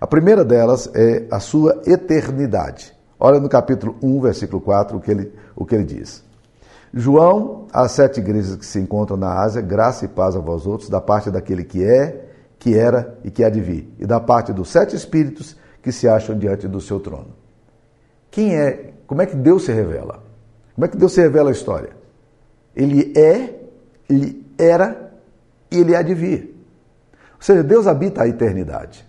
A 0.00 0.06
primeira 0.06 0.44
delas 0.44 0.90
é 0.94 1.24
a 1.30 1.38
sua 1.38 1.80
eternidade. 1.86 2.92
Olha 3.20 3.38
no 3.38 3.48
capítulo 3.48 3.96
1, 4.02 4.20
versículo 4.20 4.60
4, 4.60 4.96
o 4.96 5.00
que 5.00 5.10
ele, 5.10 5.32
o 5.54 5.64
que 5.64 5.74
ele 5.74 5.84
diz. 5.84 6.24
João, 6.92 7.66
às 7.72 7.92
sete 7.92 8.18
igrejas 8.20 8.56
que 8.56 8.66
se 8.66 8.78
encontram 8.80 9.16
na 9.16 9.40
Ásia, 9.40 9.62
graça 9.62 10.04
e 10.04 10.08
paz 10.08 10.34
a 10.34 10.40
vós 10.40 10.66
outros, 10.66 10.90
da 10.90 11.00
parte 11.00 11.30
daquele 11.30 11.64
que 11.64 11.84
é, 11.84 12.26
que 12.58 12.76
era 12.76 13.18
e 13.24 13.30
que 13.30 13.42
há 13.42 13.48
de 13.48 13.60
vir, 13.60 13.94
e 13.98 14.04
da 14.04 14.20
parte 14.20 14.52
dos 14.52 14.68
sete 14.70 14.94
espíritos 14.94 15.56
que 15.82 15.90
se 15.90 16.08
acham 16.08 16.36
diante 16.36 16.68
do 16.68 16.80
seu 16.80 17.00
trono. 17.00 17.28
Quem 18.30 18.56
é? 18.56 18.92
Como 19.12 19.20
é 19.20 19.26
que 19.26 19.36
Deus 19.36 19.66
se 19.66 19.72
revela? 19.72 20.22
Como 20.74 20.86
é 20.86 20.88
que 20.88 20.96
Deus 20.96 21.12
se 21.12 21.20
revela 21.20 21.50
a 21.50 21.52
história? 21.52 21.90
Ele 22.74 23.12
é, 23.14 23.60
ele 24.08 24.42
era 24.56 25.12
e 25.70 25.80
ele 25.80 25.94
há 25.94 26.00
de 26.00 26.14
vir. 26.14 26.56
Ou 27.34 27.42
seja, 27.42 27.62
Deus 27.62 27.86
habita 27.86 28.22
a 28.22 28.26
eternidade. 28.26 29.06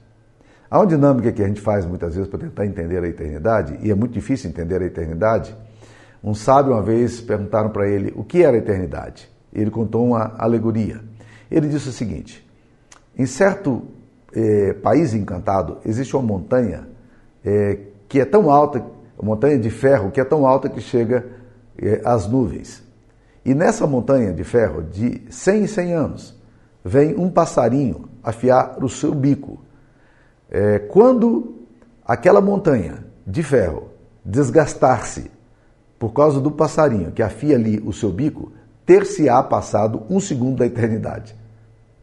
Há 0.69 0.79
uma 0.79 0.87
dinâmica 0.87 1.31
que 1.31 1.41
a 1.41 1.47
gente 1.47 1.61
faz 1.61 1.85
muitas 1.85 2.15
vezes 2.15 2.29
para 2.29 2.39
tentar 2.39 2.65
entender 2.65 3.01
a 3.01 3.07
eternidade, 3.07 3.79
e 3.81 3.89
é 3.91 3.95
muito 3.95 4.11
difícil 4.11 4.49
entender 4.49 4.81
a 4.81 4.85
eternidade. 4.85 5.55
Um 6.21 6.35
sábio 6.35 6.73
uma 6.73 6.83
vez 6.83 7.21
perguntaram 7.21 7.69
para 7.69 7.87
ele 7.87 8.11
o 8.13 8.25
que 8.25 8.43
era 8.43 8.57
a 8.57 8.59
eternidade. 8.59 9.31
Ele 9.53 9.71
contou 9.71 10.05
uma 10.05 10.35
alegoria. 10.37 10.99
Ele 11.49 11.69
disse 11.69 11.87
o 11.87 11.93
seguinte: 11.93 12.45
em 13.17 13.25
certo 13.25 13.83
eh, 14.35 14.73
país 14.83 15.13
encantado 15.13 15.77
existe 15.85 16.13
uma 16.13 16.23
montanha 16.23 16.89
eh, 17.45 17.79
que 18.09 18.19
é 18.19 18.25
tão 18.25 18.51
alta, 18.51 18.83
montanha 19.21 19.57
de 19.57 19.69
ferro 19.69 20.11
que 20.11 20.19
é 20.19 20.23
tão 20.23 20.45
alta 20.45 20.69
que 20.69 20.81
chega 20.81 21.25
eh, 21.77 22.01
às 22.03 22.27
nuvens. 22.27 22.83
E 23.45 23.53
nessa 23.53 23.85
montanha 23.85 24.33
de 24.33 24.43
ferro, 24.43 24.81
de 24.83 25.21
100 25.29 25.63
em 25.63 25.67
100 25.67 25.93
anos, 25.93 26.41
vem 26.83 27.15
um 27.17 27.29
passarinho 27.29 28.09
afiar 28.23 28.77
o 28.81 28.87
seu 28.87 29.13
bico 29.13 29.59
é, 30.53 30.77
quando 30.77 31.55
aquela 32.05 32.39
montanha 32.39 33.03
de 33.25 33.41
ferro 33.41 33.89
desgastar-se 34.23 35.31
por 35.97 36.13
causa 36.13 36.39
do 36.39 36.51
passarinho 36.51 37.11
que 37.11 37.23
afia 37.23 37.55
ali 37.55 37.81
o 37.83 37.91
seu 37.91 38.11
bico, 38.11 38.51
ter-se-á 38.85 39.41
passado 39.41 40.03
um 40.09 40.19
segundo 40.19 40.57
da 40.57 40.65
eternidade. 40.65 41.35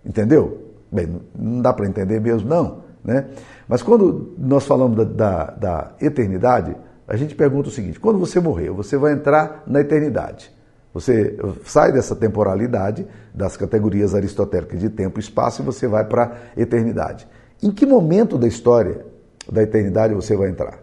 Entendeu? 0.05 0.73
Bem, 0.91 1.21
não 1.39 1.63
dá 1.63 1.73
para 1.73 1.87
entender 1.87 2.21
mesmo, 2.21 2.49
não. 2.49 2.79
Né? 3.05 3.27
Mas 3.69 3.83
quando 3.83 4.35
nós 4.37 4.67
falamos 4.67 4.97
da, 4.97 5.05
da, 5.05 5.45
da 5.51 5.91
eternidade, 6.01 6.75
a 7.11 7.17
gente 7.17 7.35
pergunta 7.35 7.69
o 7.69 7.73
seguinte: 7.73 7.99
quando 7.99 8.21
você 8.21 8.39
morrer, 8.39 8.71
você 8.71 8.97
vai 8.97 9.13
entrar 9.13 9.65
na 9.67 9.81
eternidade. 9.81 10.55
Você 10.95 11.37
sai 11.65 11.93
dessa 11.93 12.15
temporalidade, 12.15 13.05
das 13.35 13.57
categorias 13.57 14.15
aristotélicas 14.15 14.79
de 14.79 14.89
tempo 14.89 15.19
e 15.19 15.23
espaço, 15.23 15.61
e 15.61 15.65
você 15.65 15.89
vai 15.89 16.05
para 16.05 16.37
a 16.57 16.61
eternidade. 16.61 17.27
Em 17.61 17.73
que 17.73 17.85
momento 17.85 18.39
da 18.39 18.47
história 18.47 19.05
da 19.51 19.61
eternidade 19.61 20.15
você 20.15 20.37
vai 20.37 20.51
entrar? 20.51 20.79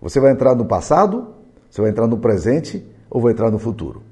Você 0.00 0.18
vai 0.18 0.32
entrar 0.32 0.56
no 0.56 0.64
passado? 0.64 1.28
Você 1.70 1.80
vai 1.80 1.90
entrar 1.90 2.08
no 2.08 2.18
presente? 2.18 2.84
Ou 3.08 3.20
vai 3.20 3.32
entrar 3.32 3.52
no 3.52 3.58
futuro? 3.58 4.02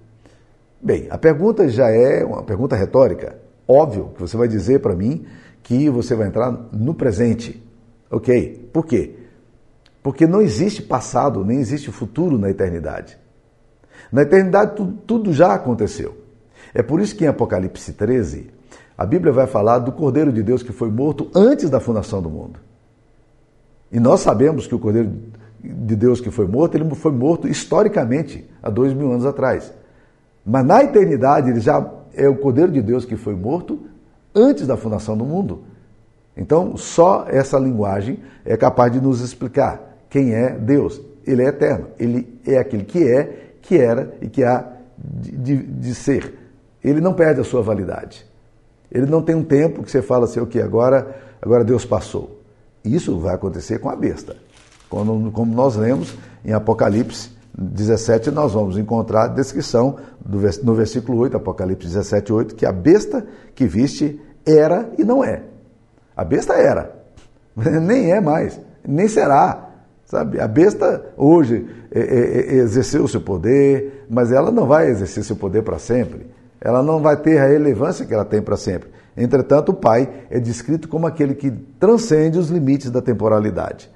Bem, 0.81 1.09
a 1.11 1.19
pergunta 1.19 1.69
já 1.69 1.91
é 1.91 2.25
uma 2.25 2.45
pergunta 2.45 2.77
retórica. 2.77 3.37
Óbvio 3.67 4.11
que 4.15 4.21
você 4.21 4.37
vai 4.37 4.47
dizer 4.47 4.81
para 4.81 4.95
mim 4.95 5.27
que 5.65 5.91
você 5.91 6.15
vai 6.15 6.29
entrar 6.29 6.53
no 6.73 6.95
presente. 6.95 7.61
Ok? 8.09 8.69
Por 8.73 8.87
quê? 8.87 9.16
Porque 10.07 10.25
não 10.25 10.41
existe 10.41 10.81
passado, 10.81 11.45
nem 11.45 11.59
existe 11.59 11.91
futuro 11.91 12.39
na 12.39 12.49
eternidade. 12.49 13.19
Na 14.13 14.23
eternidade 14.23 14.77
tudo, 14.77 14.93
tudo 15.05 15.33
já 15.33 15.53
aconteceu. 15.53 16.17
É 16.73 16.81
por 16.81 17.01
isso 17.01 17.17
que 17.17 17.25
em 17.25 17.27
Apocalipse 17.27 17.93
13, 17.93 18.49
a 18.97 19.05
Bíblia 19.05 19.33
vai 19.33 19.49
falar 19.49 19.81
do 19.81 19.91
Cordeiro 19.91 20.33
de 20.33 20.45
Deus 20.45 20.63
que 20.63 20.71
foi 20.71 20.93
morto 20.93 21.29
antes 21.35 21.69
da 21.69 21.81
fundação 21.81 22.23
do 22.23 22.31
mundo. 22.31 22.61
E 23.91 23.99
nós 23.99 24.21
sabemos 24.21 24.69
que 24.69 24.77
o 24.77 24.79
Cordeiro 24.79 25.11
de 25.61 25.97
Deus 25.97 26.21
que 26.21 26.31
foi 26.31 26.47
morto, 26.47 26.77
ele 26.77 26.89
foi 26.95 27.11
morto 27.11 27.49
historicamente, 27.49 28.49
há 28.63 28.71
dois 28.71 28.93
mil 28.93 29.11
anos 29.11 29.27
atrás. 29.27 29.75
Mas 30.45 30.65
na 30.65 30.85
eternidade, 30.85 31.51
ele 31.51 31.59
já 31.59 31.85
é 32.15 32.29
o 32.29 32.37
Cordeiro 32.37 32.71
de 32.71 32.81
Deus 32.81 33.05
que 33.05 33.17
foi 33.17 33.35
morto 33.35 33.81
antes 34.33 34.69
da 34.69 34.77
fundação 34.77 35.17
do 35.17 35.25
mundo. 35.25 35.65
Então, 36.37 36.77
só 36.77 37.27
essa 37.29 37.59
linguagem 37.59 38.21
é 38.45 38.57
capaz 38.57 38.93
de 38.93 39.01
nos 39.01 39.21
explicar 39.21 39.96
quem 40.17 40.33
é 40.33 40.49
Deus. 40.49 40.99
Ele 41.27 41.43
é 41.43 41.49
eterno. 41.49 41.89
Ele 41.99 42.41
é 42.47 42.57
aquele 42.57 42.85
que 42.85 43.07
é, 43.07 43.51
que 43.61 43.77
era 43.77 44.15
e 44.23 44.29
que 44.31 44.43
há 44.43 44.65
de, 44.97 45.31
de, 45.31 45.57
de 45.63 45.95
ser. 45.95 46.39
Ele 46.83 47.03
não 47.03 47.13
perde 47.13 47.43
a 47.43 47.45
sua 47.45 47.61
validade. 47.61 48.25
Ele 48.91 49.05
não 49.05 49.21
tem 49.21 49.35
um 49.35 49.45
tempo 49.45 49.83
que 49.83 49.91
você 49.91 50.01
fala 50.01 50.25
assim, 50.25 50.41
o 50.41 50.47
que 50.47 50.59
agora, 50.59 51.21
agora 51.43 51.63
Deus 51.63 51.85
passou. 51.85 52.41
Isso 52.83 53.19
vai 53.19 53.35
acontecer 53.35 53.79
com 53.79 53.91
a 53.91 53.97
besta. 53.97 54.37
Quando, 54.89 55.31
como 55.33 55.55
nós 55.55 55.77
lemos 55.77 56.17
em 56.43 56.55
Apocalipse 56.55 57.31
17, 57.59 58.31
nós 58.31 58.55
vamos 58.55 58.79
encontrar 58.79 59.25
a 59.25 59.29
descrição 59.29 59.99
do, 60.25 60.39
no 60.63 60.75
versículo 60.75 61.19
8, 61.19 61.37
Apocalipse 61.37 61.89
17, 61.89 62.33
8, 62.33 62.55
que 62.55 62.65
a 62.65 62.73
besta 62.73 63.27
que 63.55 63.67
viste 63.67 64.19
era 64.47 64.89
e 64.97 65.05
não 65.05 65.23
é. 65.23 65.43
A 66.17 66.25
besta 66.25 66.55
era, 66.55 67.05
nem 67.55 68.13
é 68.13 68.21
mais, 68.21 68.59
nem 68.87 69.09
será. 69.09 69.66
Sabe? 70.07 70.41
A 70.41 70.49
besta 70.49 71.05
hoje 71.17 71.67
é, 71.91 72.01
é, 72.01 72.05
é, 72.05 72.55
exerceu 72.57 73.05
o 73.05 73.09
seu 73.09 73.21
poder, 73.21 74.07
mas 74.09 74.33
ela 74.33 74.51
não 74.51 74.67
vai 74.67 74.89
exercer 74.89 75.23
seu 75.25 75.37
poder 75.37 75.63
para 75.63 75.79
sempre 75.79 76.37
ela 76.61 76.83
não 76.83 77.01
vai 77.01 77.17
ter 77.17 77.39
a 77.39 77.47
relevância 77.47 78.05
que 78.05 78.15
ela 78.15 78.25
tem 78.25 78.43
para 78.43 78.57
sempre. 78.57 78.89
Entretanto, 79.17 79.71
o 79.71 79.75
Pai 79.75 80.25
é 80.31 80.39
descrito 80.41 80.89
como 80.89 81.07
aquele 81.07 81.35
que 81.35 81.51
transcende 81.79 82.39
os 82.39 82.51
limites 82.51 82.91
da 82.91 83.01
temporalidade. 83.01 83.91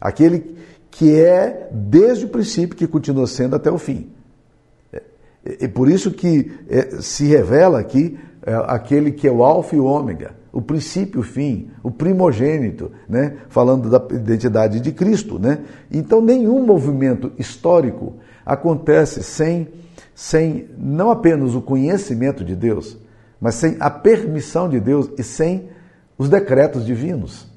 Aquele 0.00 0.56
que 0.90 1.18
é 1.18 1.68
desde 1.72 2.26
o 2.26 2.28
princípio 2.28 2.76
que 2.76 2.86
continua 2.86 3.26
sendo 3.26 3.56
até 3.56 3.70
o 3.70 3.78
fim. 3.78 4.12
É, 4.92 5.02
e 5.60 5.68
por 5.68 5.88
isso 5.88 6.10
que 6.10 6.52
é, 6.68 7.00
se 7.00 7.26
revela 7.26 7.80
aqui 7.80 8.18
é, 8.46 8.54
aquele 8.66 9.10
que 9.10 9.26
é 9.26 9.32
o 9.32 9.42
alfa 9.42 9.74
e 9.74 9.80
o 9.80 9.84
ômega, 9.84 10.34
o 10.52 10.60
princípio 10.62 11.18
e 11.18 11.20
o 11.20 11.24
fim, 11.24 11.70
o 11.82 11.90
primogênito, 11.90 12.92
né? 13.08 13.38
falando 13.48 13.90
da 13.90 14.02
identidade 14.14 14.80
de 14.80 14.92
Cristo. 14.92 15.38
Né? 15.38 15.60
Então, 15.90 16.20
nenhum 16.20 16.64
movimento 16.64 17.32
histórico 17.38 18.14
acontece 18.44 19.22
sem 19.22 19.68
sem 20.14 20.70
não 20.78 21.10
apenas 21.10 21.54
o 21.54 21.60
conhecimento 21.60 22.44
de 22.44 22.54
Deus, 22.54 22.96
mas 23.40 23.56
sem 23.56 23.76
a 23.80 23.90
permissão 23.90 24.68
de 24.68 24.78
Deus 24.78 25.10
e 25.18 25.22
sem 25.22 25.68
os 26.16 26.28
decretos 26.28 26.86
divinos. 26.86 27.48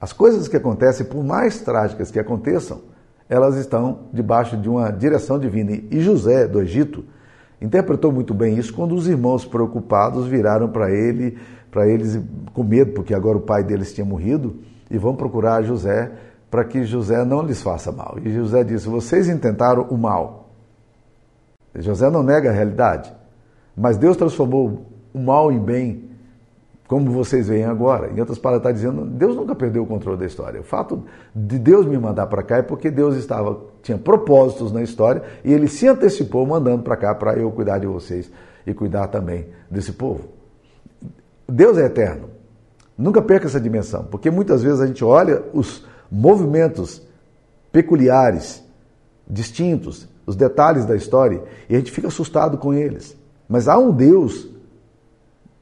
As 0.00 0.12
coisas 0.12 0.48
que 0.48 0.56
acontecem, 0.56 1.04
por 1.04 1.22
mais 1.22 1.60
trágicas 1.60 2.10
que 2.10 2.18
aconteçam, 2.18 2.80
elas 3.28 3.56
estão 3.56 4.06
debaixo 4.12 4.56
de 4.56 4.70
uma 4.70 4.90
direção 4.90 5.38
divina. 5.38 5.72
E 5.90 6.00
José, 6.00 6.48
do 6.48 6.62
Egito, 6.62 7.04
interpretou 7.60 8.12
muito 8.12 8.32
bem 8.32 8.56
isso 8.56 8.72
quando 8.72 8.94
os 8.94 9.08
irmãos 9.08 9.44
preocupados 9.44 10.26
viraram 10.26 10.68
para 10.68 10.90
ele, 10.90 11.38
para 11.70 11.86
eles 11.88 12.20
com 12.52 12.62
medo, 12.62 12.92
porque 12.92 13.14
agora 13.14 13.38
o 13.38 13.42
pai 13.42 13.62
deles 13.62 13.92
tinha 13.92 14.04
morrido, 14.04 14.56
e 14.90 14.96
vão 14.96 15.14
procurar 15.14 15.62
José 15.62 16.10
para 16.50 16.64
que 16.64 16.84
José 16.84 17.24
não 17.24 17.42
lhes 17.42 17.62
faça 17.62 17.92
mal. 17.92 18.16
E 18.24 18.30
José 18.32 18.64
disse: 18.64 18.88
Vocês 18.88 19.28
intentaram 19.28 19.82
o 19.90 19.98
mal, 19.98 20.50
José 21.74 22.10
não 22.10 22.22
nega 22.22 22.50
a 22.50 22.52
realidade, 22.52 23.12
mas 23.76 23.96
Deus 23.96 24.16
transformou 24.16 24.86
o 25.12 25.18
mal 25.18 25.52
em 25.52 25.58
bem, 25.58 26.07
como 26.88 27.10
vocês 27.12 27.48
veem 27.48 27.64
agora. 27.64 28.10
Em 28.10 28.18
outras 28.18 28.38
palavras, 28.38 28.66
está 28.66 28.72
dizendo, 28.72 29.04
Deus 29.04 29.36
nunca 29.36 29.54
perdeu 29.54 29.82
o 29.82 29.86
controle 29.86 30.18
da 30.18 30.24
história. 30.24 30.58
O 30.58 30.64
fato 30.64 31.04
de 31.36 31.58
Deus 31.58 31.84
me 31.84 31.98
mandar 31.98 32.26
para 32.26 32.42
cá 32.42 32.56
é 32.56 32.62
porque 32.62 32.90
Deus 32.90 33.14
estava 33.14 33.60
tinha 33.82 33.98
propósitos 33.98 34.72
na 34.72 34.82
história 34.82 35.22
e 35.44 35.52
ele 35.52 35.68
se 35.68 35.86
antecipou 35.86 36.46
mandando 36.46 36.82
para 36.82 36.96
cá 36.96 37.14
para 37.14 37.38
eu 37.38 37.50
cuidar 37.52 37.78
de 37.78 37.86
vocês 37.86 38.30
e 38.66 38.72
cuidar 38.72 39.08
também 39.08 39.48
desse 39.70 39.92
povo. 39.92 40.30
Deus 41.46 41.76
é 41.76 41.84
eterno. 41.84 42.30
Nunca 42.96 43.20
perca 43.20 43.46
essa 43.46 43.60
dimensão, 43.60 44.04
porque 44.04 44.30
muitas 44.30 44.62
vezes 44.62 44.80
a 44.80 44.86
gente 44.86 45.04
olha 45.04 45.44
os 45.52 45.86
movimentos 46.10 47.02
peculiares, 47.70 48.64
distintos, 49.28 50.08
os 50.26 50.34
detalhes 50.34 50.86
da 50.86 50.96
história, 50.96 51.42
e 51.68 51.74
a 51.74 51.78
gente 51.78 51.92
fica 51.92 52.08
assustado 52.08 52.56
com 52.56 52.72
eles. 52.72 53.16
Mas 53.46 53.68
há 53.68 53.78
um 53.78 53.92
Deus 53.92 54.48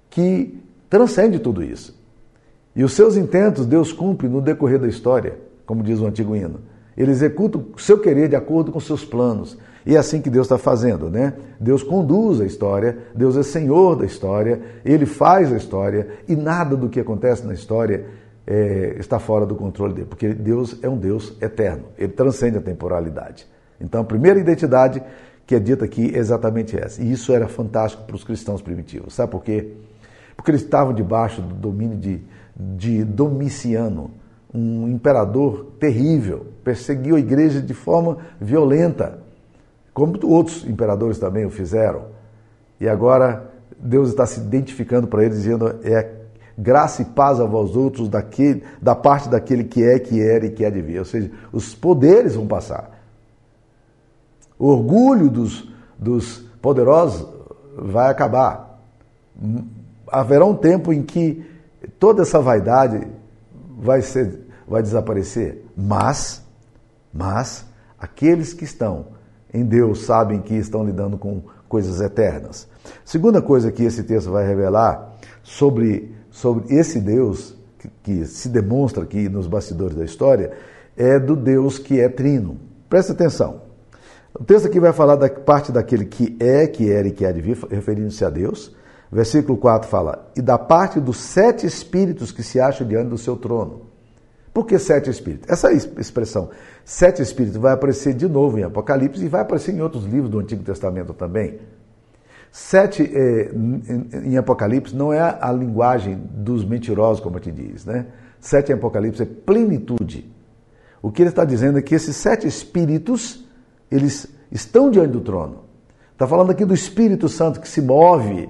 que 0.09 0.65
transcende 0.97 1.39
tudo 1.39 1.63
isso. 1.63 1.95
E 2.75 2.83
os 2.83 2.95
seus 2.95 3.17
intentos 3.17 3.67
Deus 3.67 3.93
cumpre 3.93 4.29
no 4.29 4.41
decorrer 4.41 4.79
da 4.79 4.89
história, 4.89 5.39
como 5.67 5.83
diz 5.83 6.01
o 6.01 6.07
antigo 6.07 6.35
hino. 6.35 6.61
Ele 6.97 7.11
executa 7.11 7.59
o 7.59 7.79
seu 7.79 7.99
querer 7.99 8.31
de 8.31 8.37
acordo 8.37 8.73
com 8.73 8.81
seus 8.81 9.05
planos. 9.05 9.59
E 9.85 9.95
é 9.95 9.99
assim 9.99 10.23
que 10.23 10.31
Deus 10.31 10.47
está 10.47 10.57
fazendo, 10.57 11.11
né? 11.11 11.35
Deus 11.61 11.83
conduz 11.83 12.41
a 12.41 12.47
história, 12.47 12.97
Deus 13.15 13.37
é 13.37 13.43
senhor 13.43 13.95
da 13.97 14.07
história, 14.07 14.61
Ele 14.85 15.05
faz 15.05 15.53
a 15.53 15.57
história 15.57 16.09
e 16.27 16.35
nada 16.35 16.75
do 16.75 16.89
que 16.89 16.99
acontece 16.99 17.47
na 17.47 17.53
história 17.53 18.07
é, 18.47 18.97
está 18.99 19.19
fora 19.19 19.45
do 19.45 19.55
controle 19.55 19.93
dele, 19.93 20.07
porque 20.09 20.33
Deus 20.33 20.79
é 20.83 20.89
um 20.89 20.97
Deus 20.97 21.37
eterno, 21.43 21.85
Ele 21.99 22.13
transcende 22.13 22.57
a 22.57 22.63
temporalidade. 22.63 23.47
Então, 23.79 24.01
a 24.01 24.05
primeira 24.05 24.41
identidade 24.41 25.03
que 25.47 25.55
é 25.55 25.61
dita 25.61 25.85
aqui 25.85 26.11
é 26.15 26.19
exatamente 26.19 26.77
essa. 26.77 27.03
E 27.03 27.13
isso 27.13 27.33
era 27.33 27.47
fantástico 27.47 28.05
para 28.05 28.17
os 28.17 28.25
cristãos 28.25 28.63
primitivos. 28.63 29.15
Sabe 29.15 29.31
por 29.31 29.45
quê? 29.45 29.73
Porque 30.37 30.51
eles 30.51 30.63
estavam 30.63 30.93
debaixo 30.93 31.41
do 31.41 31.55
domínio 31.55 31.97
de, 31.97 32.23
de 32.55 33.05
Domiciano, 33.05 34.11
um 34.53 34.89
imperador 34.89 35.73
terrível, 35.81 36.47
perseguiu 36.63 37.17
a 37.17 37.19
igreja 37.19 37.61
de 37.61 37.75
forma 37.75 38.19
violenta 38.41 39.19
como 39.93 40.19
outros 40.27 40.63
imperadores 40.67 41.19
também 41.19 41.47
o 41.47 41.51
fizeram. 41.51 42.07
E 42.79 42.87
agora 42.87 43.51
Deus 43.79 44.11
está 44.11 44.27
se 44.27 44.41
identificando 44.41 45.07
para 45.07 45.25
eles, 45.25 45.39
dizendo: 45.39 45.75
é 45.83 46.17
graça 46.57 47.03
e 47.03 47.05
paz 47.07 47.41
a 47.41 47.45
vós 47.45 47.75
outros 47.75 48.09
daquele, 48.09 48.63
da 48.81 48.95
parte 48.95 49.29
daquele 49.29 49.65
que 49.65 49.83
é, 49.83 49.99
que 49.99 50.21
era 50.21 50.47
e 50.47 50.51
que 50.51 50.65
há 50.65 50.71
de 50.71 50.83
vir. 50.83 50.99
Ou 50.99 51.05
seja, 51.05 51.31
os 51.53 51.75
poderes 51.75 52.35
vão 52.35 52.47
passar. 52.47 53.01
O 54.59 54.69
orgulho 54.69 55.31
dos, 55.31 55.71
dos 55.99 56.39
poderosos 56.61 57.27
vai 57.77 58.11
acabar. 58.11 58.81
Haverá 60.09 60.45
um 60.45 60.55
tempo 60.55 60.93
em 60.93 61.03
que 61.03 61.45
toda 61.99 62.23
essa 62.23 62.41
vaidade 62.41 63.07
vai, 63.79 64.03
ser, 64.03 64.41
vai 64.67 64.83
desaparecer. 64.83 65.65
Mas, 65.77 66.43
mas, 67.13 67.67
aqueles 67.99 68.53
que 68.53 68.65
estão 68.65 69.09
em 69.53 69.65
Deus 69.65 70.05
sabem 70.05 70.41
que 70.41 70.55
estão 70.55 70.85
lidando 70.85 71.17
com 71.17 71.43
coisas 71.69 72.01
eternas. 72.01 72.69
Segunda 73.05 73.43
coisa 73.43 73.73
que 73.73 73.83
esse 73.83 74.03
texto 74.03 74.31
vai 74.31 74.47
revelar 74.47 75.17
sobre, 75.43 76.15
sobre 76.31 76.75
esse 76.75 77.01
Deus, 77.01 77.57
que, 77.79 77.89
que 78.03 78.27
se 78.27 78.49
demonstra 78.49 79.03
aqui 79.03 79.29
nos 79.29 79.47
bastidores 79.47 79.97
da 79.97 80.05
história, 80.05 80.53
é 80.97 81.19
do 81.19 81.37
Deus 81.37 81.79
que 81.79 82.01
é 82.01 82.09
trino. 82.09 82.59
Presta 82.89 83.13
atenção. 83.13 83.63
O 84.39 84.45
texto 84.45 84.67
aqui 84.67 84.79
vai 84.79 84.93
falar 84.93 85.17
da 85.17 85.29
parte 85.29 85.73
daquele 85.73 86.05
que 86.05 86.37
é, 86.39 86.67
que 86.67 86.91
era 86.91 87.09
e 87.09 87.11
que 87.11 87.25
há 87.25 87.33
de 87.33 87.41
vir, 87.41 87.57
referindo-se 87.71 88.25
a 88.25 88.31
Deus. 88.31 88.75
Versículo 89.11 89.57
4 89.57 89.89
fala: 89.89 90.31
E 90.37 90.43
da 90.43 90.59
parte 90.59 91.01
dos 91.01 91.19
sete 91.19 91.67
espíritos 91.67 92.33
que 92.33 92.43
se 92.43 92.61
acham 92.61 92.87
diante 92.87 93.09
do 93.09 93.19
seu 93.19 93.37
trono. 93.37 93.83
Por 94.53 94.65
que 94.65 94.79
sete 94.79 95.11
espíritos? 95.11 95.51
Essa 95.51 95.71
expressão, 95.71 96.49
sete 96.83 97.21
espíritos, 97.21 97.61
vai 97.61 97.75
aparecer 97.75 98.15
de 98.15 98.27
novo 98.27 98.59
em 98.59 98.63
Apocalipse 98.63 99.23
e 99.23 99.29
vai 99.29 99.43
aparecer 99.43 99.75
em 99.75 99.83
outros 99.83 100.05
livros 100.05 100.31
do 100.31 100.39
Antigo 100.39 100.63
Testamento 100.63 101.13
também. 101.13 101.61
Sete 102.51 103.03
é, 103.03 103.51
em 104.25 104.39
Apocalipse 104.39 104.97
não 104.97 105.13
é 105.13 105.21
a 105.21 105.53
linguagem 105.53 106.17
dos 106.17 106.65
mentirosos, 106.65 107.23
como 107.23 107.39
te 107.39 107.53
diz, 107.53 107.85
né? 107.85 108.07
Sete 108.41 108.73
em 108.73 108.77
Apocalipse 108.77 109.23
é 109.23 109.27
plenitude. 109.27 110.33
O 111.03 111.13
que 111.13 111.21
ele 111.21 111.29
está 111.29 111.45
dizendo 111.45 111.79
é 111.79 111.83
que 111.83 111.95
esses 111.95 112.17
sete 112.17 112.47
espíritos, 112.47 113.45
eles 113.91 114.27
estão 114.51 114.91
diante 114.91 115.11
do 115.11 115.21
trono. 115.21 115.65
Está 116.13 116.27
falando 116.27 116.51
aqui 116.51 116.65
do 116.65 116.73
Espírito 116.73 117.29
Santo 117.29 117.61
que 117.61 117.69
se 117.69 117.83
move 117.83 118.49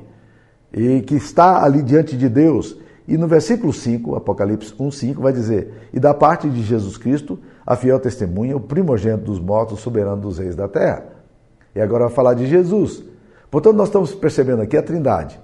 e 0.77 1.01
que 1.01 1.15
está 1.15 1.65
ali 1.65 1.83
diante 1.83 2.17
de 2.17 2.29
Deus 2.29 2.77
e 3.09 3.17
no 3.17 3.29
versículo 3.29 3.73
5, 3.73 4.17
Apocalipse 4.17 4.75
1, 4.79 4.91
5, 4.91 5.23
vai 5.23 5.33
dizer: 5.33 5.89
E 5.93 6.01
da 6.01 6.13
parte 6.13 6.49
de 6.49 6.63
Jesus 6.63 6.97
Cristo, 6.97 7.39
a 7.65 7.77
fiel 7.77 8.01
testemunha, 8.01 8.57
o 8.57 8.61
primogênito 8.61 9.25
dos 9.25 9.39
mortos, 9.39 9.81
soberano 9.81 10.21
dos 10.21 10.39
reis 10.39 10.57
da 10.57 10.67
terra. 10.67 11.05
E 11.75 11.81
agora 11.81 12.07
vai 12.07 12.15
falar 12.15 12.35
de 12.35 12.47
Jesus. 12.47 13.05
Portanto, 13.51 13.77
nós 13.77 13.89
estamos 13.89 14.15
percebendo 14.15 14.63
aqui 14.63 14.77
a 14.77 14.83
trindade. 14.83 15.39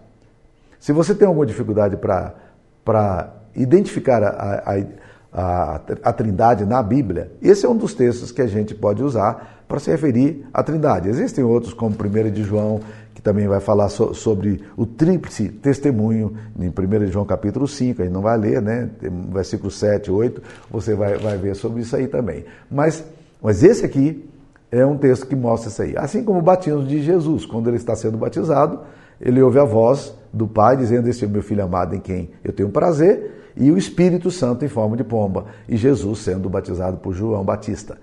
Se 0.80 0.92
você 0.92 1.14
tem 1.14 1.26
alguma 1.26 1.46
dificuldade 1.46 1.96
para 1.96 3.32
identificar 3.54 4.24
a, 4.24 4.72
a, 4.74 4.84
a, 5.32 5.80
a, 6.02 6.12
trindade 6.12 6.64
na 6.66 6.82
Bíblia, 6.82 7.32
esse 7.40 7.64
é 7.64 7.68
um 7.68 7.76
dos 7.76 7.94
textos 7.94 8.30
que 8.30 8.42
a 8.42 8.46
gente 8.46 8.74
pode 8.74 9.02
usar 9.02 9.64
para 9.66 9.80
se 9.80 9.90
referir 9.90 10.44
à 10.52 10.62
trindade. 10.62 11.08
Existem 11.08 11.42
outros, 11.42 11.72
como 11.72 11.94
1 11.94 12.30
de 12.30 12.42
João, 12.42 12.80
que 13.14 13.22
também 13.22 13.48
vai 13.48 13.60
falar 13.60 13.88
so, 13.88 14.12
sobre 14.12 14.60
o 14.76 14.84
tríplice 14.84 15.48
testemunho, 15.48 16.36
em 16.58 16.68
1 16.68 17.06
João 17.06 17.24
capítulo 17.24 17.66
5, 17.66 18.02
a 18.02 18.04
gente 18.04 18.12
não 18.12 18.20
vai 18.20 18.36
ler, 18.36 18.60
né? 18.60 18.90
Versículo 19.32 19.70
7, 19.70 20.10
8, 20.10 20.42
você 20.70 20.94
vai, 20.94 21.16
vai 21.16 21.38
ver 21.38 21.56
sobre 21.56 21.80
isso 21.80 21.96
aí 21.96 22.06
também. 22.06 22.44
Mas, 22.70 23.02
mas 23.42 23.62
esse 23.62 23.86
aqui 23.86 24.28
é 24.70 24.84
um 24.84 24.98
texto 24.98 25.26
que 25.26 25.36
mostra 25.36 25.70
isso 25.70 25.82
aí. 25.82 25.94
Assim 25.96 26.24
como 26.24 26.40
o 26.40 26.42
batismo 26.42 26.84
de 26.84 27.02
Jesus, 27.02 27.46
quando 27.46 27.68
ele 27.68 27.76
está 27.76 27.94
sendo 27.94 28.18
batizado, 28.18 28.80
ele 29.20 29.40
ouve 29.40 29.58
a 29.58 29.64
voz 29.64 30.14
do 30.32 30.48
Pai 30.48 30.76
dizendo: 30.76 31.08
Este 31.08 31.24
é 31.24 31.28
meu 31.28 31.42
filho 31.42 31.62
amado 31.62 31.94
em 31.94 32.00
quem 32.00 32.30
eu 32.42 32.52
tenho 32.52 32.70
prazer, 32.70 33.41
e 33.56 33.70
o 33.70 33.78
Espírito 33.78 34.30
Santo 34.30 34.64
em 34.64 34.68
forma 34.68 34.96
de 34.96 35.04
pomba, 35.04 35.46
e 35.68 35.76
Jesus 35.76 36.20
sendo 36.20 36.48
batizado 36.48 36.98
por 36.98 37.12
João 37.12 37.44
Batista. 37.44 37.98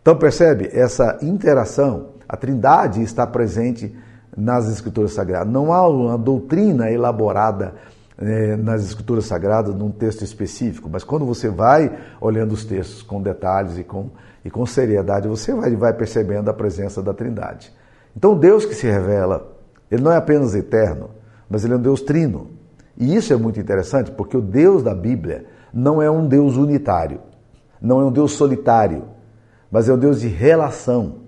Então 0.00 0.16
percebe 0.16 0.68
essa 0.72 1.18
interação, 1.22 2.10
a 2.28 2.36
Trindade 2.36 3.02
está 3.02 3.26
presente 3.26 3.94
nas 4.36 4.68
Escrituras 4.68 5.12
Sagradas. 5.12 5.52
Não 5.52 5.72
há 5.72 5.86
uma 5.88 6.16
doutrina 6.16 6.90
elaborada 6.90 7.74
é, 8.18 8.56
nas 8.56 8.82
Escrituras 8.84 9.26
Sagradas 9.26 9.74
num 9.74 9.90
texto 9.90 10.22
específico, 10.22 10.88
mas 10.90 11.04
quando 11.04 11.24
você 11.24 11.48
vai 11.48 11.96
olhando 12.20 12.52
os 12.52 12.64
textos 12.64 13.02
com 13.02 13.20
detalhes 13.20 13.78
e 13.78 13.84
com, 13.84 14.10
e 14.44 14.50
com 14.50 14.64
seriedade, 14.64 15.28
você 15.28 15.54
vai, 15.54 15.74
vai 15.76 15.92
percebendo 15.92 16.48
a 16.48 16.54
presença 16.54 17.02
da 17.02 17.12
Trindade. 17.12 17.72
Então, 18.16 18.36
Deus 18.36 18.64
que 18.64 18.74
se 18.74 18.86
revela, 18.86 19.56
ele 19.90 20.02
não 20.02 20.12
é 20.12 20.16
apenas 20.16 20.54
eterno, 20.54 21.10
mas 21.48 21.64
ele 21.64 21.74
é 21.74 21.76
um 21.76 21.80
Deus 21.80 22.02
trino. 22.02 22.50
E 22.96 23.14
isso 23.14 23.32
é 23.32 23.36
muito 23.36 23.58
interessante, 23.58 24.10
porque 24.10 24.36
o 24.36 24.42
Deus 24.42 24.82
da 24.82 24.94
Bíblia 24.94 25.46
não 25.72 26.02
é 26.02 26.10
um 26.10 26.26
Deus 26.26 26.56
unitário, 26.56 27.20
não 27.80 28.00
é 28.00 28.04
um 28.04 28.12
Deus 28.12 28.32
solitário, 28.32 29.04
mas 29.70 29.88
é 29.88 29.94
um 29.94 29.98
Deus 29.98 30.20
de 30.20 30.28
relação. 30.28 31.22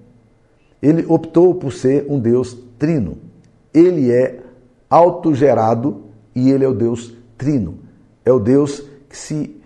Ele 0.82 1.04
optou 1.08 1.54
por 1.54 1.72
ser 1.72 2.06
um 2.08 2.18
Deus 2.18 2.56
trino. 2.78 3.16
Ele 3.72 4.12
é 4.12 4.40
autogerado 4.90 6.02
e 6.34 6.50
ele 6.50 6.64
é 6.64 6.68
o 6.68 6.74
Deus 6.74 7.14
trino. 7.38 7.78
É 8.24 8.30
o 8.30 8.38
Deus 8.38 8.80
que, 9.08 9.16
se, 9.16 9.60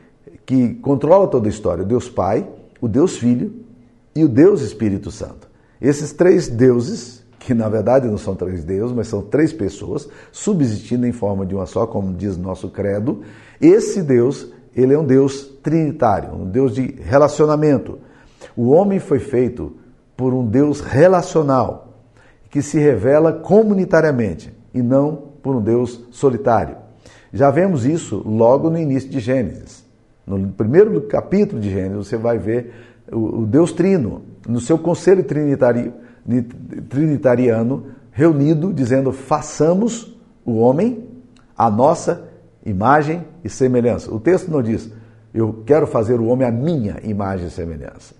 que 0.47 0.75
controla 0.75 1.27
toda 1.27 1.49
a 1.49 1.51
história. 1.51 1.83
O 1.83 1.87
Deus 1.87 2.09
Pai, 2.09 2.49
o 2.81 2.87
Deus 2.87 3.17
Filho 3.17 3.53
e 4.15 4.25
o 4.25 4.29
Deus 4.29 4.63
Espírito 4.63 5.11
Santo. 5.11 5.49
Esses 5.81 6.13
três 6.13 6.49
deuses, 6.49 7.25
que 7.38 7.55
na 7.55 7.68
verdade 7.68 8.09
não 8.09 8.18
são 8.18 8.35
três 8.35 8.64
deuses, 8.64 8.94
mas 8.94 9.09
são 9.09 9.22
três 9.22 9.53
pessoas, 9.53 10.09
subsistindo 10.33 11.07
em 11.07 11.12
forma 11.12 11.46
de 11.46 11.55
uma 11.55 11.66
só, 11.66 11.87
como 11.87 12.14
diz 12.14 12.37
nosso 12.37 12.68
credo, 12.68 13.22
esse 13.61 14.03
Deus, 14.03 14.53
ele 14.74 14.94
é 14.94 14.98
um 14.98 15.05
Deus 15.05 15.44
trinitário, 15.62 16.35
um 16.35 16.46
Deus 16.46 16.74
de 16.74 16.96
relacionamento. 17.03 17.98
O 18.57 18.70
homem 18.70 18.98
foi 18.98 19.18
feito 19.18 19.77
por 20.16 20.35
um 20.35 20.44
Deus 20.44 20.81
relacional 20.81 21.88
que 22.51 22.62
se 22.62 22.79
revela 22.79 23.33
comunitariamente 23.33 24.53
e 24.74 24.83
não 24.83 25.29
por 25.42 25.57
um 25.57 25.62
Deus 25.62 26.05
solitário. 26.11 26.77
Já 27.33 27.51
vemos 27.51 27.85
isso 27.85 28.22
logo 28.27 28.70
no 28.70 28.79
início 28.79 29.09
de 29.11 29.20
Gênesis. 29.20 29.85
No 30.27 30.48
primeiro 30.48 31.01
capítulo 31.03 31.61
de 31.61 31.70
Gênesis, 31.70 32.09
você 32.09 32.16
vai 32.16 32.38
ver 32.38 32.72
o, 33.12 33.46
Deus 33.46 33.72
Trino, 33.72 34.22
no 34.46 34.61
seu 34.61 34.79
conselho 34.79 35.24
trinitari, 35.24 35.92
trinitariano, 36.88 37.87
reunido, 38.12 38.73
dizendo: 38.73 39.12
façamos 39.12 40.17
o 40.45 40.57
homem 40.59 41.09
a 41.57 41.71
nossa 41.71 42.29
imagem 42.64 43.25
e 43.43 43.49
semelhança. 43.49 44.14
O 44.14 44.21
texto 44.21 44.51
não 44.51 44.62
diz, 44.62 44.91
eu 45.35 45.62
quero 45.67 45.87
fazer 45.87 46.21
o 46.21 46.27
homem 46.27 46.47
a 46.47 46.53
minha 46.53 46.99
imagem 47.03 47.49
e 47.49 47.51
semelhança. 47.51 48.14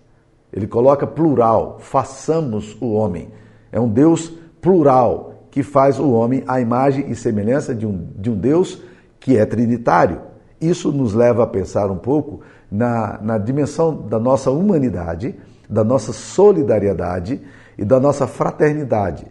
Ele 0.53 0.67
coloca 0.67 1.07
plural, 1.07 1.79
façamos 1.81 2.77
o 2.81 2.93
homem. 2.93 3.29
É 3.71 3.79
um 3.79 3.89
Deus 3.89 4.33
plural 4.61 5.35
que 5.51 5.63
faz 5.63 5.99
o 5.99 6.11
homem 6.11 6.43
à 6.47 6.61
imagem 6.61 7.11
e 7.11 7.15
semelhança 7.15 7.75
de 7.75 7.87
um, 7.87 8.09
de 8.17 8.31
um 8.31 8.37
Deus 8.37 8.83
que 9.21 9.37
é 9.37 9.45
trinitário. 9.45 10.21
Isso 10.61 10.91
nos 10.91 11.15
leva 11.15 11.45
a 11.45 11.47
pensar 11.47 11.91
um 11.91 11.99
pouco 11.99 12.41
na, 12.71 13.19
na 13.23 13.39
dimensão 13.39 14.07
da 14.09 14.19
nossa 14.19 14.51
humanidade, 14.51 15.35
da 15.69 15.85
nossa 15.85 16.13
solidariedade 16.13 17.41
e 17.79 17.85
da 17.85 18.01
nossa 18.01 18.27
fraternidade. 18.27 19.25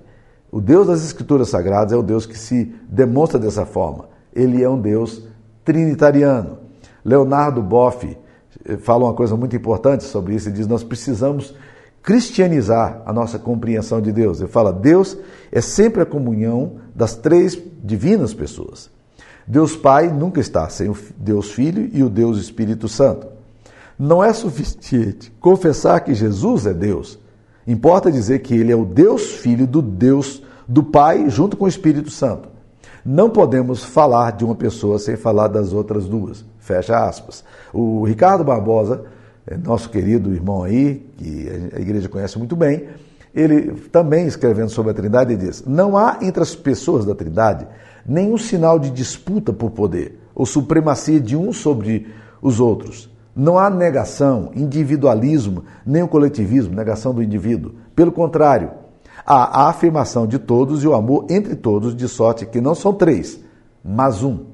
O 0.50 0.62
Deus 0.62 0.88
das 0.88 1.04
Escrituras 1.04 1.50
Sagradas 1.50 1.92
é 1.92 1.98
o 1.98 2.02
Deus 2.02 2.26
que 2.26 2.38
se 2.38 2.74
demonstra 2.88 3.38
dessa 3.38 3.66
forma. 3.66 4.08
Ele 4.34 4.64
é 4.64 4.70
um 4.70 4.80
Deus 4.80 5.28
trinitariano. 5.66 6.60
Leonardo 7.04 7.62
Boff 7.62 8.18
eh, 8.66 8.78
fala 8.78 9.06
uma 9.06 9.14
coisa 9.14 9.36
muito 9.36 9.56
importante 9.56 10.06
sobre 10.06 10.36
isso. 10.36 10.48
Ele 10.48 10.56
diz: 10.56 10.68
Nós 10.68 10.84
precisamos 10.84 11.54
cristianizar 12.02 13.02
a 13.06 13.12
nossa 13.12 13.38
compreensão 13.38 14.00
de 14.00 14.14
Deus. 14.14 14.40
Ele 14.40 14.50
fala: 14.50 14.72
Deus 14.72 15.18
é 15.52 15.60
sempre 15.60 16.02
a 16.02 16.06
comunhão 16.06 16.78
das 16.96 17.16
três 17.16 17.62
divinas 17.84 18.34
pessoas. 18.34 18.90
Deus 19.46 19.76
Pai 19.76 20.08
nunca 20.08 20.40
está 20.40 20.70
sem 20.70 20.90
o 20.90 20.98
Deus 21.18 21.52
Filho 21.52 21.90
e 21.94 22.04
o 22.04 22.10
Deus 22.10 22.38
Espírito 22.38 22.88
Santo. 22.88 23.28
Não 23.98 24.24
é 24.24 24.32
suficiente 24.32 25.32
confessar 25.40 26.02
que 26.02 26.14
Jesus 26.14 26.66
é 26.66 26.74
Deus. 26.74 27.20
Importa 27.68 28.12
dizer 28.12 28.40
que 28.40 28.56
ele 28.56 28.72
é 28.72 28.76
o 28.76 28.86
Deus 28.86 29.34
Filho 29.34 29.68
do 29.68 29.82
Deus 29.82 30.42
do 30.68 30.82
Pai 30.82 31.30
junto 31.30 31.58
com 31.58 31.66
o 31.66 31.68
Espírito 31.68 32.10
Santo. 32.10 32.50
Não 33.06 33.30
podemos 33.30 33.84
falar 33.84 34.32
de 34.32 34.46
uma 34.46 34.56
pessoa 34.56 34.98
sem 35.00 35.16
falar 35.16 35.50
das 35.50 35.74
outras 35.74 36.06
duas. 36.06 36.46
Fecha 36.60 36.98
aspas. 36.98 37.44
O 37.74 38.04
Ricardo 38.06 38.44
Barbosa 38.44 39.04
é 39.46 39.58
nosso 39.58 39.90
querido 39.90 40.34
irmão 40.34 40.64
aí, 40.64 41.06
que 41.18 41.72
a 41.74 41.80
igreja 41.80 42.10
conhece 42.10 42.38
muito 42.38 42.56
bem, 42.56 42.88
ele 43.34 43.74
também 43.92 44.28
escrevendo 44.28 44.70
sobre 44.70 44.92
a 44.92 44.94
Trindade 44.94 45.36
diz: 45.36 45.64
Não 45.66 45.96
há 45.96 46.20
entre 46.22 46.42
as 46.42 46.56
pessoas 46.56 47.06
da 47.06 47.14
Trindade 47.14 47.68
nenhum 48.06 48.38
sinal 48.38 48.80
de 48.80 48.90
disputa 48.90 49.52
por 49.54 49.72
poder 49.72 50.20
ou 50.34 50.46
supremacia 50.46 51.20
de 51.20 51.36
um 51.36 51.52
sobre 51.54 52.08
os 52.42 52.60
outros. 52.60 53.10
Não 53.38 53.60
há 53.60 53.70
negação, 53.70 54.50
individualismo, 54.56 55.64
nem 55.86 56.02
o 56.02 56.08
coletivismo, 56.08 56.76
negação 56.76 57.14
do 57.14 57.22
indivíduo. 57.22 57.76
Pelo 57.96 58.12
contrário, 58.12 58.72
há 59.24 59.62
a 59.62 59.70
afirmação 59.70 60.26
de 60.26 60.40
todos 60.40 60.84
e 60.84 60.88
o 60.88 60.96
amor 60.96 61.28
entre 61.30 61.56
todos, 61.56 61.96
de 61.96 62.08
sorte 62.08 62.48
que 62.48 62.60
não 62.60 62.74
são 62.74 62.96
três, 62.96 63.40
mas 63.86 64.24
um. 64.24 64.46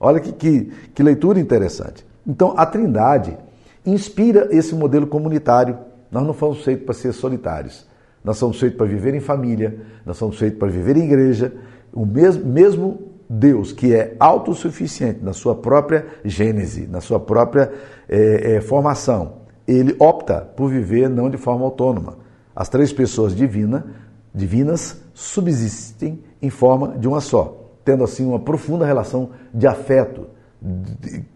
Olha 0.00 0.18
que, 0.18 0.32
que, 0.32 0.72
que 0.94 1.02
leitura 1.02 1.38
interessante. 1.38 2.06
Então, 2.26 2.54
a 2.56 2.64
Trindade 2.64 3.36
inspira 3.84 4.48
esse 4.50 4.74
modelo 4.74 5.06
comunitário. 5.06 5.76
Nós 6.10 6.26
não 6.26 6.32
fomos 6.32 6.64
feitos 6.64 6.86
para 6.86 6.94
ser 6.94 7.12
solitários. 7.12 7.86
Nós 8.24 8.38
somos 8.38 8.58
feitos 8.58 8.78
para 8.78 8.86
viver 8.86 9.14
em 9.14 9.20
família, 9.20 9.78
nós 10.06 10.16
somos 10.16 10.38
feitos 10.38 10.58
para 10.58 10.68
viver 10.68 10.96
em 10.96 11.04
igreja. 11.04 11.52
O 11.92 12.06
mesmo, 12.06 12.46
mesmo 12.46 12.98
Deus, 13.28 13.72
que 13.72 13.94
é 13.94 14.14
autossuficiente 14.20 15.22
na 15.22 15.32
sua 15.32 15.54
própria 15.54 16.06
gênese, 16.24 16.86
na 16.86 17.00
sua 17.00 17.18
própria 17.18 17.72
é, 18.08 18.56
é, 18.56 18.60
formação, 18.60 19.46
ele 19.66 19.96
opta 19.98 20.40
por 20.40 20.70
viver 20.70 21.08
não 21.08 21.28
de 21.28 21.36
forma 21.36 21.64
autônoma. 21.64 22.18
As 22.54 22.68
três 22.68 22.92
pessoas 22.92 23.34
divina, 23.34 23.86
divinas 24.34 25.00
subsistem 25.12 26.22
em 26.40 26.50
forma 26.50 26.96
de 26.96 27.08
uma 27.08 27.20
só, 27.20 27.72
tendo 27.84 28.04
assim 28.04 28.24
uma 28.24 28.38
profunda 28.38 28.86
relação 28.86 29.30
de 29.52 29.66
afeto, 29.66 30.28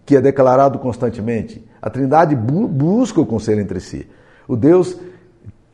que 0.07 0.17
é 0.17 0.21
declarado 0.21 0.79
constantemente. 0.79 1.65
A 1.83 1.91
Trindade 1.91 2.37
bu 2.37 2.69
busca 2.69 3.21
o 3.21 3.27
conselho 3.27 3.61
entre 3.61 3.81
si. 3.81 4.09
O 4.47 4.57
Deus 4.57 4.99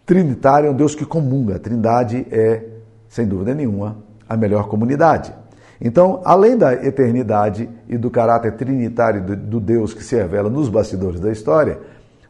trinitário 0.04 0.68
é 0.68 0.70
um 0.70 0.74
Deus 0.74 0.94
que 0.94 1.04
comunga. 1.04 1.56
A 1.56 1.58
Trindade 1.58 2.26
é, 2.30 2.64
sem 3.08 3.26
dúvida 3.26 3.54
nenhuma, 3.54 3.98
a 4.28 4.36
melhor 4.36 4.68
comunidade. 4.68 5.32
Então, 5.80 6.20
além 6.24 6.56
da 6.56 6.72
eternidade 6.72 7.68
e 7.88 7.98
do 7.98 8.10
caráter 8.10 8.52
trinitário 8.56 9.22
do 9.36 9.60
Deus 9.60 9.92
que 9.92 10.02
se 10.02 10.16
revela 10.16 10.48
nos 10.48 10.68
bastidores 10.68 11.20
da 11.20 11.30
história, 11.30 11.78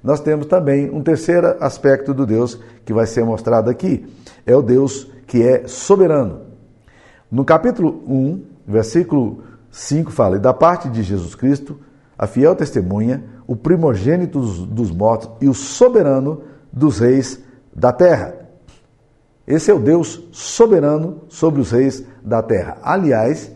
nós 0.02 0.20
temos 0.20 0.46
também 0.46 0.90
um 0.90 1.02
terceiro 1.02 1.56
aspecto 1.60 2.14
do 2.14 2.26
Deus 2.26 2.60
que 2.84 2.92
vai 2.92 3.06
ser 3.06 3.24
mostrado 3.24 3.70
aqui. 3.70 4.06
É 4.44 4.54
o 4.54 4.62
Deus 4.62 5.10
que 5.26 5.42
é 5.42 5.66
soberano. 5.66 6.42
No 7.30 7.44
capítulo 7.44 8.02
1, 8.06 8.42
versículo 8.66 9.42
5 9.70 10.12
fala: 10.12 10.36
E 10.36 10.40
da 10.40 10.54
parte 10.54 10.88
de 10.88 11.02
Jesus 11.02 11.34
Cristo, 11.34 11.78
a 12.18 12.26
fiel 12.26 12.54
testemunha, 12.54 13.24
o 13.46 13.54
primogênito 13.54 14.40
dos, 14.40 14.90
mortos 14.90 15.30
e 15.40 15.48
o 15.48 15.54
soberano 15.54 16.42
dos 16.72 16.98
reis 16.98 17.42
da 17.74 17.92
terra. 17.92 18.45
Esse 19.46 19.70
é 19.70 19.74
o 19.74 19.78
Deus 19.78 20.22
soberano 20.32 21.22
sobre 21.28 21.60
os 21.60 21.70
reis 21.70 22.04
da 22.22 22.42
terra. 22.42 22.78
Aliás, 22.82 23.52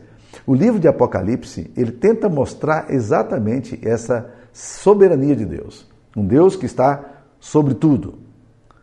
o 0.46 0.54
livro 0.54 0.78
de 0.78 0.86
Apocalipse, 0.86 1.70
ele 1.76 1.92
tenta 1.92 2.28
mostrar 2.28 2.86
exatamente 2.90 3.78
essa 3.82 4.30
soberania 4.52 5.34
de 5.34 5.44
Deus. 5.44 5.88
Um 6.16 6.24
Deus 6.24 6.54
que 6.54 6.66
está 6.66 7.04
sobre 7.40 7.74
tudo. 7.74 8.18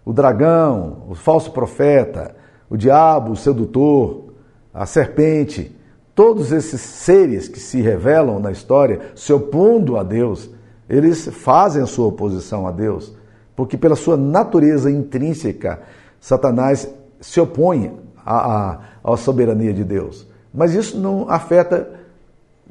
O 0.04 0.12
dragão, 0.12 1.04
o 1.08 1.16
falso 1.16 1.52
profeta, 1.52 2.36
o 2.70 2.76
diabo, 2.76 3.32
o 3.32 3.36
sedutor, 3.36 4.34
a 4.74 4.86
serpente, 4.86 5.76
todos 6.14 6.52
esses 6.52 6.82
seres 6.82 7.48
que 7.48 7.60
se 7.60 7.82
revelam 7.82 8.40
na 8.40 8.52
história 8.52 9.00
se 9.16 9.32
opondo 9.32 9.98
a 9.98 10.04
Deus, 10.04 10.50
eles 10.90 11.28
fazem 11.28 11.84
a 11.84 11.88
sua 11.88 12.08
oposição 12.08 12.66
a 12.66 12.72
Deus, 12.72 13.16
porque 13.56 13.78
pela 13.78 13.96
sua 13.96 14.16
natureza 14.16 14.90
intrínseca, 14.90 15.82
Satanás 16.28 16.94
se 17.22 17.40
opõe 17.40 17.98
à, 18.26 18.74
à, 18.74 18.80
à 19.02 19.16
soberania 19.16 19.74
de 19.74 19.86
Deus. 19.86 20.28
Mas 20.54 20.74
isso 20.74 21.00
não 21.00 21.30
afeta 21.30 21.90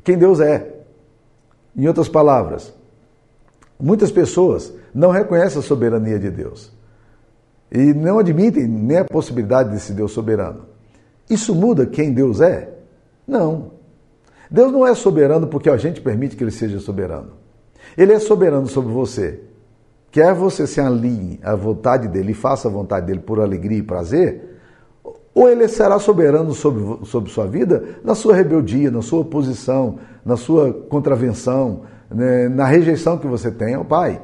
quem 0.04 0.18
Deus 0.18 0.40
é. 0.40 0.74
Em 1.74 1.88
outras 1.88 2.06
palavras, 2.06 2.74
muitas 3.80 4.10
pessoas 4.12 4.74
não 4.94 5.10
reconhecem 5.10 5.58
a 5.58 5.62
soberania 5.62 6.18
de 6.18 6.30
Deus 6.30 6.70
e 7.72 7.94
não 7.94 8.18
admitem 8.18 8.68
nem 8.68 8.98
a 8.98 9.06
possibilidade 9.06 9.70
desse 9.70 9.94
Deus 9.94 10.12
soberano. 10.12 10.66
Isso 11.28 11.54
muda 11.54 11.86
quem 11.86 12.12
Deus 12.12 12.42
é? 12.42 12.74
Não. 13.26 13.70
Deus 14.50 14.70
não 14.70 14.86
é 14.86 14.94
soberano 14.94 15.46
porque 15.46 15.70
a 15.70 15.78
gente 15.78 16.02
permite 16.02 16.36
que 16.36 16.44
ele 16.44 16.50
seja 16.50 16.78
soberano. 16.78 17.32
Ele 17.96 18.12
é 18.12 18.18
soberano 18.18 18.66
sobre 18.66 18.92
você. 18.92 19.40
Quer 20.10 20.34
você 20.34 20.66
se 20.66 20.80
alinhe 20.80 21.38
à 21.42 21.54
vontade 21.54 22.08
dele 22.08 22.32
e 22.32 22.34
faça 22.34 22.68
a 22.68 22.70
vontade 22.70 23.06
dele 23.06 23.20
por 23.20 23.40
alegria 23.40 23.78
e 23.78 23.82
prazer, 23.82 24.56
ou 25.34 25.50
ele 25.50 25.68
será 25.68 25.98
soberano 25.98 26.54
sobre, 26.54 27.04
sobre 27.04 27.30
sua 27.30 27.46
vida 27.46 27.84
na 28.02 28.14
sua 28.14 28.34
rebeldia, 28.34 28.90
na 28.90 29.02
sua 29.02 29.20
oposição, 29.20 29.98
na 30.24 30.36
sua 30.36 30.72
contravenção, 30.72 31.82
né, 32.10 32.48
na 32.48 32.64
rejeição 32.64 33.18
que 33.18 33.26
você 33.26 33.50
tem 33.50 33.74
ao 33.74 33.84
Pai. 33.84 34.20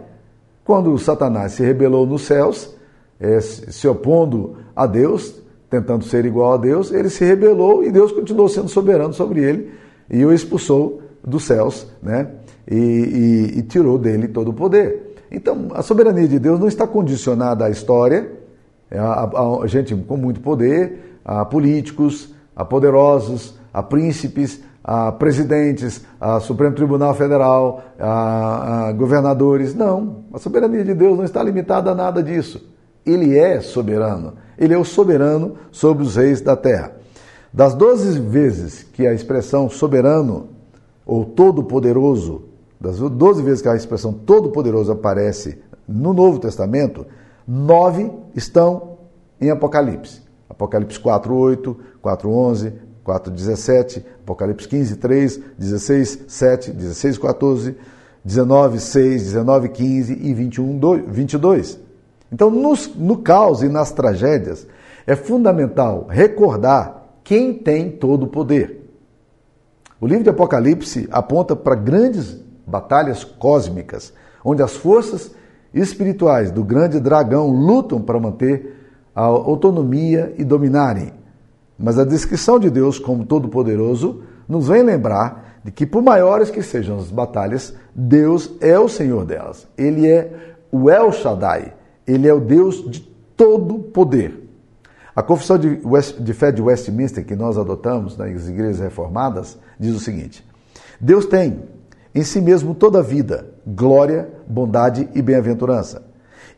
Quando 0.65 0.97
Satanás 0.99 1.53
se 1.53 1.63
rebelou 1.63 2.07
nos 2.07 2.23
céus, 2.23 2.75
é, 3.21 3.41
se 3.41 3.87
opondo 3.87 4.57
a 4.75 4.87
Deus, 4.87 5.43
tentando 5.69 6.05
ser 6.05 6.25
igual 6.25 6.55
a 6.55 6.57
Deus, 6.57 6.91
ele 6.91 7.11
se 7.11 7.25
rebelou 7.25 7.85
e 7.85 7.91
Deus 7.91 8.11
continuou 8.11 8.49
sendo 8.49 8.69
soberano 8.69 9.13
sobre 9.13 9.43
ele 9.43 9.73
e 10.11 10.25
o 10.25 10.33
expulsou 10.33 11.03
dos 11.25 11.45
céus, 11.45 11.87
né? 12.03 12.29
E, 12.71 12.77
e, 12.77 13.59
e 13.59 13.63
tirou 13.63 13.99
dele 13.99 14.29
todo 14.29 14.49
o 14.49 14.55
poder. 14.55 15.12
Então, 15.33 15.69
a 15.75 15.83
soberania 15.83 16.29
de 16.29 16.39
Deus 16.39 16.61
não 16.61 16.69
está 16.69 16.87
condicionada 16.87 17.65
à 17.65 17.71
história, 17.71 18.31
é 18.91 18.99
a, 18.99 19.31
a, 19.63 19.67
gente 19.67 19.95
com 19.95 20.17
muito 20.19 20.41
poder, 20.41 21.19
a 21.25 21.43
políticos, 21.47 22.35
a 22.55 22.63
poderosos, 22.63 23.59
a 23.73 23.83
príncipes, 23.83 24.63
a 24.85 25.11
presidentes, 25.11 26.05
a 26.21 26.39
Supremo 26.39 26.75
Tribunal 26.75 27.15
Federal, 27.15 27.83
a, 27.99 28.89
a, 28.89 28.93
governadores. 28.93 29.75
Não, 29.75 30.25
a 30.35 30.39
soberania 30.39 30.85
de 30.85 30.93
Deus 30.93 31.17
não 31.17 31.25
está 31.25 31.43
limitada 31.43 31.93
a 31.93 31.95
nada 31.95 32.23
disso. 32.23 32.71
Ele 33.07 33.39
é 33.39 33.61
soberano. 33.61 34.35
Ele 34.59 34.75
é 34.75 34.79
o 34.79 34.85
soberano 34.85 35.55
sobre 35.71 36.05
os 36.05 36.17
reis 36.17 36.43
da 36.43 36.55
terra. 36.55 36.93
Das 37.51 37.75
doze 37.75 38.19
vezes 38.21 38.83
que 38.83 39.07
a 39.07 39.15
expressão 39.15 39.71
soberano 39.71 40.49
ou 41.07 41.25
todo-poderoso, 41.25 42.43
das 42.83 42.99
doze 42.99 43.41
vezes 43.45 43.63
que 43.63 43.69
a 43.69 43.77
expressão 43.77 44.13
todo-poderoso 44.13 44.91
aparece 44.91 45.63
no 45.87 46.13
Novo 46.13 46.41
Testamento, 46.41 47.07
nove 47.47 48.11
estão 48.35 48.99
em 49.41 49.51
Apocalipse. 49.51 50.21
Apocalipse 50.51 50.99
4:8, 50.99 51.77
4:11, 52.03 52.73
4:17, 53.05 54.05
Apocalipse 54.25 54.67
15:3, 54.67 55.41
16:7, 55.57 56.73
16:14, 56.73 57.77
19:6, 58.25 59.23
19:15 59.23 60.19
e 60.21 60.35
21:22. 60.35 61.79
Então, 62.33 62.51
nos, 62.51 62.93
no 62.97 63.19
caos 63.19 63.63
e 63.63 63.69
nas 63.69 63.93
tragédias, 63.93 64.67
é 65.07 65.15
fundamental 65.15 66.07
recordar 66.09 67.21
quem 67.23 67.55
tem 67.55 67.93
todo 67.93 68.25
o 68.25 68.29
poder. 68.29 68.91
O 70.01 70.07
livro 70.09 70.25
de 70.25 70.31
Apocalipse 70.31 71.09
aponta 71.13 71.55
para 71.55 71.77
grandes 71.77 72.42
batalhas 72.73 73.23
cósmicas, 73.23 74.15
onde 74.43 74.63
as 74.63 74.75
forças 74.75 75.31
espirituais 75.75 76.51
do 76.51 76.65
grande 76.65 76.99
dragão 76.99 77.49
lutam 77.49 78.01
para 78.01 78.19
manter 78.19 78.79
a 79.15 79.25
autonomia 79.25 80.35
e 80.39 80.43
dominarem. 80.43 81.13
Mas 81.79 81.99
a 81.99 82.05
descrição 82.05 82.59
de 82.59 82.71
Deus 82.71 82.99
como 82.99 83.27
todo-poderoso 83.27 84.23
nos 84.49 84.69
vem 84.69 84.83
lembrar 84.83 85.61
de 85.63 85.71
que, 85.71 85.85
por 85.85 86.03
maiores 86.03 86.51
que 86.51 86.63
sejam 86.63 86.97
as 86.97 87.11
batalhas, 87.11 87.75
Deus 87.95 88.55
é 88.59 88.79
o 88.79 88.89
Senhor 88.89 89.27
delas. 89.27 89.69
Ele 89.77 90.09
é 90.09 90.55
o 90.73 90.89
El 90.89 91.13
Shaddai, 91.13 91.75
ele 92.07 92.27
é 92.27 92.33
o 92.33 92.41
Deus 92.41 92.91
de 92.91 93.01
todo 93.37 93.81
poder. 93.81 94.49
A 95.15 95.23
confissão 95.23 95.59
de, 95.59 95.79
West, 95.85 96.19
de 96.19 96.33
fé 96.33 96.51
de 96.51 96.63
Westminster, 96.63 97.25
que 97.25 97.37
nós 97.37 97.59
adotamos 97.59 98.17
nas 98.17 98.49
igrejas 98.49 98.81
reformadas, 98.81 99.59
diz 99.79 99.95
o 99.95 100.01
seguinte: 100.01 100.43
Deus 100.99 101.27
tem 101.27 101.61
em 102.15 102.23
si 102.23 102.41
mesmo 102.41 102.75
toda 102.75 102.99
a 102.99 103.03
vida, 103.03 103.47
glória, 103.67 104.29
bondade 104.47 105.09
e 105.15 105.23
bem-aventurança. 105.23 106.03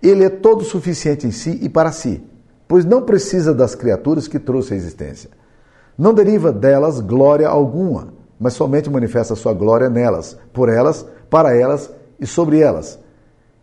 Ele 0.02 0.24
é 0.24 0.28
todo 0.28 0.64
suficiente 0.64 1.26
em 1.26 1.30
si 1.30 1.58
e 1.62 1.68
para 1.68 1.92
si, 1.92 2.22
pois 2.66 2.84
não 2.84 3.02
precisa 3.02 3.54
das 3.54 3.74
criaturas 3.74 4.26
que 4.26 4.38
trouxe 4.38 4.74
à 4.74 4.76
existência. 4.76 5.30
Não 5.96 6.12
deriva 6.12 6.52
delas 6.52 7.00
glória 7.00 7.48
alguma, 7.48 8.12
mas 8.38 8.54
somente 8.54 8.90
manifesta 8.90 9.36
sua 9.36 9.54
glória 9.54 9.88
nelas, 9.88 10.36
por 10.52 10.68
elas, 10.68 11.06
para 11.30 11.56
elas 11.56 11.90
e 12.18 12.26
sobre 12.26 12.58
elas. 12.58 12.98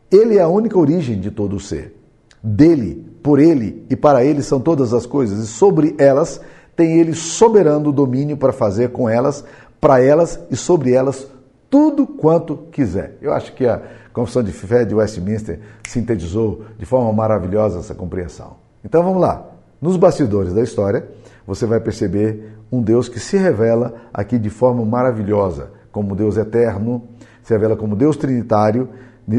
Ele 0.09 0.37
é 0.37 0.41
a 0.41 0.47
única 0.47 0.79
origem 0.79 1.19
de 1.19 1.29
todo 1.29 1.57
o 1.57 1.59
ser. 1.59 1.95
Dele, 2.41 3.05
por 3.21 3.37
ele 3.37 3.85
e 3.89 3.95
para 3.95 4.23
ele 4.23 4.41
são 4.41 4.59
todas 4.59 4.93
as 4.93 5.05
coisas, 5.05 5.39
e 5.39 5.47
sobre 5.47 5.93
elas 5.97 6.41
tem 6.75 6.99
ele 6.99 7.13
soberano 7.13 7.91
domínio 7.91 8.37
para 8.37 8.53
fazer 8.53 8.89
com 8.89 9.07
elas, 9.07 9.43
para 9.79 10.01
elas 10.01 10.39
e 10.49 10.55
sobre 10.55 10.93
elas 10.93 11.27
tudo 11.71 12.05
quanto 12.05 12.57
quiser. 12.69 13.17
Eu 13.21 13.33
acho 13.33 13.53
que 13.53 13.65
a 13.65 13.81
Confissão 14.11 14.43
de 14.43 14.51
Fé 14.51 14.83
de 14.83 14.93
Westminster 14.93 15.57
sintetizou 15.87 16.65
de 16.77 16.85
forma 16.85 17.11
maravilhosa 17.13 17.79
essa 17.79 17.95
compreensão. 17.95 18.57
Então 18.83 19.01
vamos 19.01 19.21
lá. 19.21 19.47
Nos 19.81 19.95
bastidores 19.95 20.53
da 20.53 20.61
história, 20.61 21.07
você 21.47 21.65
vai 21.65 21.79
perceber 21.79 22.57
um 22.69 22.81
Deus 22.81 23.07
que 23.07 23.21
se 23.21 23.37
revela 23.37 23.95
aqui 24.13 24.37
de 24.37 24.49
forma 24.49 24.83
maravilhosa, 24.83 25.71
como 25.93 26.13
Deus 26.13 26.35
eterno, 26.35 27.03
se 27.41 27.53
revela 27.53 27.77
como 27.77 27.95
Deus 27.95 28.17
trinitário, 28.17 28.89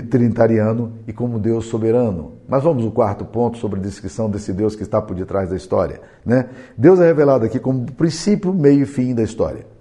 trinitariano 0.08 0.94
e 1.06 1.12
como 1.12 1.38
Deus 1.38 1.66
soberano. 1.66 2.32
Mas 2.48 2.62
vamos 2.62 2.82
ao 2.82 2.90
quarto 2.90 3.26
ponto 3.26 3.58
sobre 3.58 3.78
a 3.78 3.82
descrição 3.82 4.30
desse 4.30 4.54
Deus 4.54 4.74
que 4.74 4.82
está 4.82 5.02
por 5.02 5.14
detrás 5.14 5.50
da 5.50 5.56
história. 5.56 6.00
Né? 6.24 6.48
Deus 6.78 6.98
é 6.98 7.04
revelado 7.04 7.44
aqui 7.44 7.60
como 7.60 7.84
princípio, 7.92 8.54
meio 8.54 8.82
e 8.82 8.86
fim 8.86 9.14
da 9.14 9.22
história. 9.22 9.71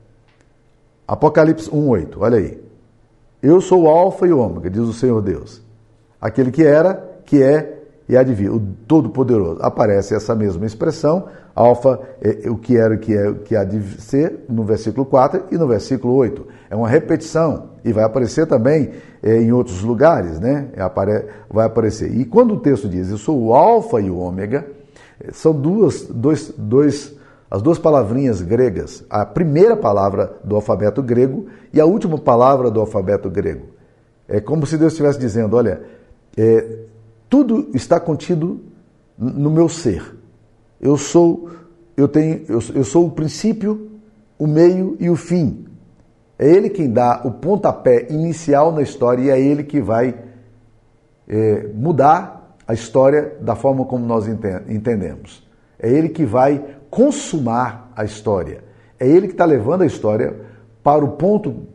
Apocalipse 1.11 1.69
1,8, 1.69 2.15
olha 2.19 2.37
aí. 2.37 2.57
Eu 3.43 3.59
sou 3.59 3.83
o 3.83 3.87
Alfa 3.89 4.25
e 4.25 4.31
o 4.31 4.39
Ômega, 4.39 4.69
diz 4.69 4.83
o 4.83 4.93
Senhor 4.93 5.21
Deus. 5.21 5.61
Aquele 6.21 6.51
que 6.51 6.63
era, 6.63 7.19
que 7.25 7.43
é 7.43 7.79
e 8.07 8.15
há 8.15 8.23
de 8.23 8.33
vir, 8.33 8.49
o 8.49 8.61
Todo-Poderoso. 8.87 9.59
Aparece 9.61 10.15
essa 10.15 10.33
mesma 10.33 10.65
expressão, 10.65 11.25
alfa, 11.53 11.99
é, 12.21 12.49
o 12.49 12.55
que 12.55 12.77
era, 12.77 12.95
o 12.95 12.97
que 12.97 13.13
é, 13.13 13.29
o 13.29 13.35
que 13.35 13.57
há 13.57 13.65
de 13.65 14.01
ser, 14.01 14.45
no 14.47 14.63
versículo 14.63 15.05
4 15.05 15.47
e 15.51 15.57
no 15.57 15.67
versículo 15.67 16.13
8. 16.13 16.47
É 16.69 16.77
uma 16.77 16.87
repetição 16.87 17.71
e 17.83 17.91
vai 17.91 18.05
aparecer 18.05 18.47
também 18.47 18.91
é, 19.21 19.35
em 19.35 19.51
outros 19.51 19.81
lugares, 19.81 20.39
né? 20.39 20.69
É, 20.77 20.81
apare, 20.81 21.25
vai 21.49 21.65
aparecer. 21.65 22.09
E 22.15 22.23
quando 22.23 22.53
o 22.53 22.59
texto 22.61 22.87
diz, 22.87 23.11
eu 23.11 23.17
sou 23.17 23.37
o 23.37 23.53
alfa 23.53 23.99
e 23.99 24.09
o 24.09 24.17
ômega, 24.17 24.65
são 25.33 25.51
duas, 25.51 26.03
dois, 26.03 26.53
dois, 26.57 27.13
as 27.51 27.61
duas 27.61 27.77
palavrinhas 27.77 28.41
gregas. 28.41 29.03
A 29.09 29.25
primeira 29.25 29.75
palavra 29.75 30.37
do 30.41 30.55
alfabeto 30.55 31.03
grego 31.03 31.47
e 31.73 31.81
a 31.81 31.85
última 31.85 32.17
palavra 32.17 32.71
do 32.71 32.79
alfabeto 32.79 33.29
grego. 33.29 33.65
É 34.25 34.39
como 34.39 34.65
se 34.65 34.77
Deus 34.77 34.93
estivesse 34.93 35.19
dizendo, 35.19 35.57
olha, 35.57 35.81
é, 36.37 36.79
tudo 37.29 37.69
está 37.73 37.99
contido 37.99 38.61
no 39.17 39.51
meu 39.51 39.67
ser. 39.67 40.15
Eu 40.79 40.95
sou, 40.95 41.49
eu 41.97 42.07
tenho, 42.07 42.45
eu, 42.47 42.59
eu 42.73 42.83
sou 42.85 43.07
o 43.07 43.11
princípio, 43.11 43.91
o 44.39 44.47
meio 44.47 44.95
e 44.97 45.09
o 45.09 45.17
fim. 45.17 45.65
É 46.39 46.47
Ele 46.47 46.69
quem 46.69 46.89
dá 46.89 47.21
o 47.25 47.31
pontapé 47.31 48.07
inicial 48.09 48.71
na 48.71 48.81
história 48.81 49.23
e 49.23 49.29
é 49.29 49.39
Ele 49.39 49.65
que 49.65 49.81
vai 49.81 50.15
é, 51.27 51.67
mudar 51.73 52.55
a 52.65 52.73
história 52.73 53.35
da 53.41 53.55
forma 53.55 53.83
como 53.83 54.05
nós 54.05 54.25
entendemos. 54.25 55.45
É 55.77 55.89
Ele 55.89 56.07
que 56.07 56.25
vai 56.25 56.79
consumar 56.91 57.91
a 57.95 58.03
história. 58.03 58.63
É 58.99 59.07
Ele 59.07 59.27
que 59.27 59.33
está 59.33 59.45
levando 59.45 59.81
a 59.81 59.85
história 59.87 60.35
para 60.83 61.03
o 61.03 61.13
ponto 61.13 61.65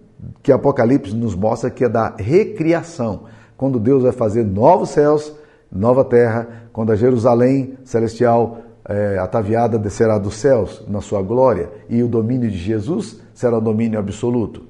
que 0.42 0.52
Apocalipse 0.52 1.14
nos 1.14 1.35
mostra 1.35 1.70
que 1.70 1.85
é 1.85 1.88
da 1.88 2.14
recriação, 2.16 3.24
quando 3.57 3.81
Deus 3.81 4.02
vai 4.02 4.12
fazer 4.12 4.44
novos 4.44 4.90
céus 4.90 5.33
nova 5.72 6.05
terra, 6.05 6.68
quando 6.72 6.92
a 6.92 6.96
Jerusalém 6.96 7.76
celestial 7.85 8.59
é, 8.88 9.18
ataviada 9.18 9.79
descerá 9.79 10.18
dos 10.18 10.35
céus 10.35 10.85
na 10.87 11.00
sua 11.00 11.22
glória 11.22 11.70
e 11.88 12.02
o 12.02 12.09
domínio 12.09 12.50
de 12.50 12.57
Jesus 12.57 13.20
será 13.35 13.59
o 13.59 13.61
domínio 13.61 13.98
absoluto. 13.98 14.64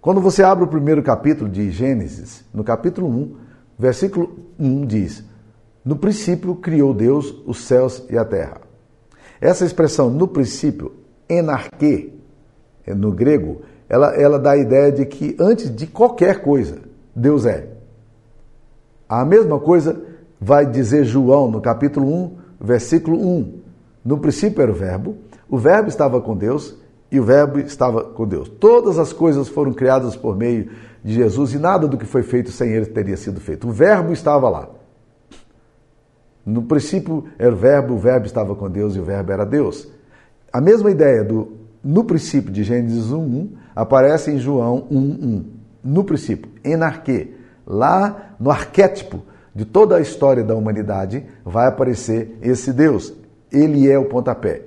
Quando 0.00 0.20
você 0.20 0.42
abre 0.42 0.64
o 0.64 0.68
primeiro 0.68 1.02
capítulo 1.02 1.48
de 1.48 1.70
Gênesis, 1.70 2.44
no 2.52 2.64
capítulo 2.64 3.08
1, 3.08 3.36
versículo 3.78 4.36
1 4.58 4.86
diz: 4.86 5.24
No 5.84 5.94
princípio 5.94 6.56
criou 6.56 6.92
Deus 6.92 7.32
os 7.46 7.64
céus 7.64 8.04
e 8.10 8.18
a 8.18 8.24
terra. 8.24 8.71
Essa 9.42 9.64
expressão, 9.64 10.08
no 10.08 10.28
princípio, 10.28 10.92
enarque, 11.28 12.12
no 12.86 13.10
grego, 13.10 13.62
ela, 13.88 14.14
ela 14.14 14.38
dá 14.38 14.52
a 14.52 14.56
ideia 14.56 14.92
de 14.92 15.04
que 15.04 15.36
antes 15.36 15.68
de 15.68 15.84
qualquer 15.84 16.42
coisa, 16.42 16.78
Deus 17.14 17.44
é. 17.44 17.66
A 19.08 19.24
mesma 19.24 19.58
coisa 19.58 20.00
vai 20.40 20.64
dizer 20.64 21.04
João 21.04 21.50
no 21.50 21.60
capítulo 21.60 22.06
1, 22.06 22.36
versículo 22.60 23.18
1. 23.18 23.60
No 24.04 24.18
princípio 24.18 24.62
era 24.62 24.70
o 24.70 24.74
Verbo, 24.76 25.16
o 25.48 25.58
Verbo 25.58 25.88
estava 25.88 26.20
com 26.20 26.36
Deus 26.36 26.76
e 27.10 27.18
o 27.18 27.24
Verbo 27.24 27.58
estava 27.58 28.04
com 28.04 28.24
Deus. 28.24 28.48
Todas 28.48 28.96
as 28.96 29.12
coisas 29.12 29.48
foram 29.48 29.72
criadas 29.72 30.14
por 30.14 30.36
meio 30.36 30.70
de 31.02 31.14
Jesus 31.14 31.52
e 31.52 31.58
nada 31.58 31.88
do 31.88 31.98
que 31.98 32.06
foi 32.06 32.22
feito 32.22 32.52
sem 32.52 32.70
ele 32.70 32.86
teria 32.86 33.16
sido 33.16 33.40
feito. 33.40 33.66
O 33.66 33.72
Verbo 33.72 34.12
estava 34.12 34.48
lá. 34.48 34.68
No 36.44 36.62
princípio 36.62 37.24
era 37.38 37.52
o 37.52 37.56
Verbo, 37.56 37.94
o 37.94 37.98
Verbo 37.98 38.26
estava 38.26 38.54
com 38.54 38.68
Deus 38.68 38.96
e 38.96 39.00
o 39.00 39.04
Verbo 39.04 39.32
era 39.32 39.46
Deus. 39.46 39.88
A 40.52 40.60
mesma 40.60 40.90
ideia 40.90 41.22
do 41.22 41.56
no 41.82 42.04
princípio 42.04 42.52
de 42.52 42.62
Gênesis 42.62 43.06
1.1 43.06 43.48
aparece 43.74 44.30
em 44.30 44.38
João 44.38 44.86
1.1. 44.90 45.44
No 45.82 46.04
princípio, 46.04 46.50
enarque, 46.64 47.34
Lá 47.66 48.34
no 48.38 48.50
arquétipo 48.50 49.22
de 49.54 49.64
toda 49.64 49.96
a 49.96 50.00
história 50.00 50.42
da 50.42 50.54
humanidade 50.54 51.24
vai 51.44 51.68
aparecer 51.68 52.36
esse 52.42 52.72
Deus. 52.72 53.12
Ele 53.50 53.90
é 53.90 53.98
o 53.98 54.06
pontapé. 54.06 54.62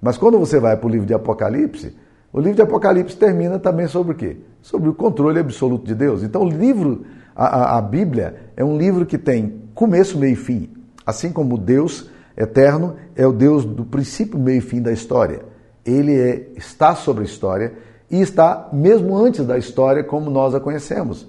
Mas 0.00 0.16
quando 0.16 0.38
você 0.38 0.60
vai 0.60 0.76
para 0.76 0.86
o 0.86 0.90
livro 0.90 1.06
de 1.06 1.14
Apocalipse, 1.14 1.96
o 2.32 2.38
livro 2.38 2.56
de 2.56 2.62
Apocalipse 2.62 3.16
termina 3.16 3.58
também 3.58 3.88
sobre 3.88 4.12
o 4.12 4.14
quê? 4.14 4.36
Sobre 4.62 4.88
o 4.88 4.94
controle 4.94 5.40
absoluto 5.40 5.86
de 5.86 5.94
Deus. 5.94 6.22
Então, 6.22 6.42
o 6.42 6.48
livro, 6.48 7.04
a, 7.34 7.78
a, 7.78 7.82
Bíblia, 7.82 8.36
é 8.56 8.62
um 8.62 8.76
livro 8.76 9.06
que 9.06 9.18
tem 9.18 9.62
começo, 9.74 10.18
meio 10.18 10.34
e 10.34 10.36
fim. 10.36 10.70
Assim 11.08 11.32
como 11.32 11.56
Deus 11.56 12.10
eterno 12.36 12.96
é 13.16 13.26
o 13.26 13.32
Deus 13.32 13.64
do 13.64 13.82
princípio, 13.82 14.38
meio 14.38 14.58
e 14.58 14.60
fim 14.60 14.82
da 14.82 14.92
história. 14.92 15.40
Ele 15.82 16.14
é, 16.14 16.50
está 16.54 16.94
sobre 16.94 17.22
a 17.22 17.24
história 17.24 17.72
e 18.10 18.20
está 18.20 18.68
mesmo 18.74 19.16
antes 19.16 19.46
da 19.46 19.56
história 19.56 20.04
como 20.04 20.28
nós 20.28 20.54
a 20.54 20.60
conhecemos. 20.60 21.26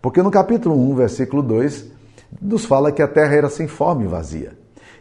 Porque 0.00 0.22
no 0.22 0.30
capítulo 0.30 0.76
1, 0.92 0.94
versículo 0.94 1.42
2, 1.42 1.86
nos 2.40 2.64
fala 2.64 2.92
que 2.92 3.02
a 3.02 3.08
terra 3.08 3.34
era 3.34 3.48
sem 3.48 3.66
forma 3.66 4.04
e 4.04 4.06
vazia. 4.06 4.52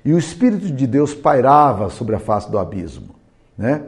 E 0.03 0.11
o 0.11 0.17
Espírito 0.17 0.71
de 0.71 0.87
Deus 0.87 1.13
pairava 1.13 1.91
sobre 1.91 2.15
a 2.15 2.19
face 2.19 2.49
do 2.49 2.57
abismo. 2.57 3.13
Né? 3.55 3.83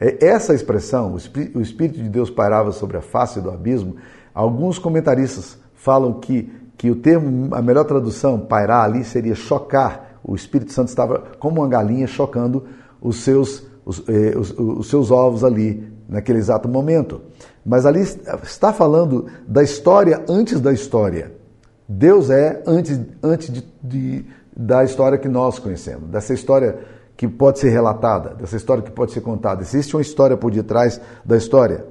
É, 0.00 0.24
essa 0.24 0.54
expressão, 0.54 1.18
o 1.54 1.60
Espírito 1.60 2.02
de 2.02 2.08
Deus 2.08 2.30
pairava 2.30 2.72
sobre 2.72 2.96
a 2.96 3.02
face 3.02 3.42
do 3.42 3.50
abismo, 3.50 3.96
alguns 4.32 4.78
comentaristas 4.78 5.58
falam 5.74 6.14
que, 6.14 6.50
que 6.76 6.90
o 6.90 6.96
termo, 6.96 7.54
a 7.54 7.62
melhor 7.62 7.84
tradução, 7.84 8.38
pairar 8.38 8.84
ali, 8.84 9.04
seria 9.04 9.34
chocar. 9.34 10.18
O 10.24 10.34
Espírito 10.34 10.72
Santo 10.72 10.88
estava 10.88 11.22
como 11.38 11.60
uma 11.60 11.68
galinha 11.68 12.06
chocando 12.06 12.64
os 13.00 13.22
seus, 13.22 13.64
os, 13.84 14.02
eh, 14.08 14.36
os, 14.36 14.54
os 14.58 14.88
seus 14.88 15.10
ovos 15.10 15.44
ali, 15.44 15.92
naquele 16.08 16.38
exato 16.38 16.68
momento. 16.68 17.20
Mas 17.64 17.86
ali 17.86 18.00
está 18.00 18.72
falando 18.72 19.26
da 19.46 19.62
história 19.62 20.24
antes 20.28 20.60
da 20.60 20.72
história. 20.72 21.32
Deus 21.88 22.30
é 22.30 22.62
antes, 22.66 23.00
antes 23.22 23.52
de, 23.52 23.64
de, 23.82 24.24
da 24.56 24.84
história 24.84 25.18
que 25.18 25.28
nós 25.28 25.58
conhecemos, 25.58 26.08
dessa 26.08 26.32
história 26.32 26.78
que 27.16 27.28
pode 27.28 27.58
ser 27.58 27.70
relatada, 27.70 28.34
dessa 28.34 28.56
história 28.56 28.82
que 28.82 28.90
pode 28.90 29.12
ser 29.12 29.20
contada. 29.20 29.62
Existe 29.62 29.94
uma 29.94 30.02
história 30.02 30.36
por 30.36 30.50
detrás 30.50 31.00
da 31.24 31.36
história. 31.36 31.84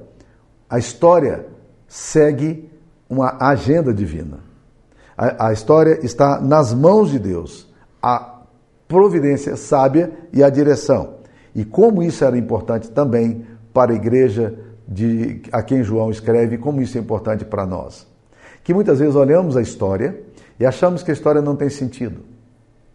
A 0.68 0.78
história 0.78 1.46
segue 1.86 2.70
uma 3.08 3.36
agenda 3.40 3.92
divina. 3.92 4.51
A, 5.16 5.48
a 5.48 5.52
história 5.52 5.98
está 6.02 6.40
nas 6.40 6.72
mãos 6.72 7.10
de 7.10 7.18
Deus. 7.18 7.68
A 8.02 8.40
providência 8.88 9.56
sábia 9.56 10.12
e 10.32 10.42
a 10.42 10.50
direção. 10.50 11.14
E 11.54 11.64
como 11.64 12.02
isso 12.02 12.24
era 12.24 12.36
importante 12.36 12.90
também 12.90 13.46
para 13.72 13.92
a 13.92 13.94
igreja 13.94 14.54
de 14.86 15.42
a 15.50 15.62
quem 15.62 15.82
João 15.82 16.10
escreve, 16.10 16.58
como 16.58 16.80
isso 16.80 16.98
é 16.98 17.00
importante 17.00 17.44
para 17.44 17.64
nós. 17.64 18.06
Que 18.62 18.74
muitas 18.74 18.98
vezes 18.98 19.14
olhamos 19.14 19.56
a 19.56 19.62
história 19.62 20.20
e 20.58 20.66
achamos 20.66 21.02
que 21.02 21.10
a 21.10 21.14
história 21.14 21.40
não 21.40 21.56
tem 21.56 21.68
sentido. 21.68 22.20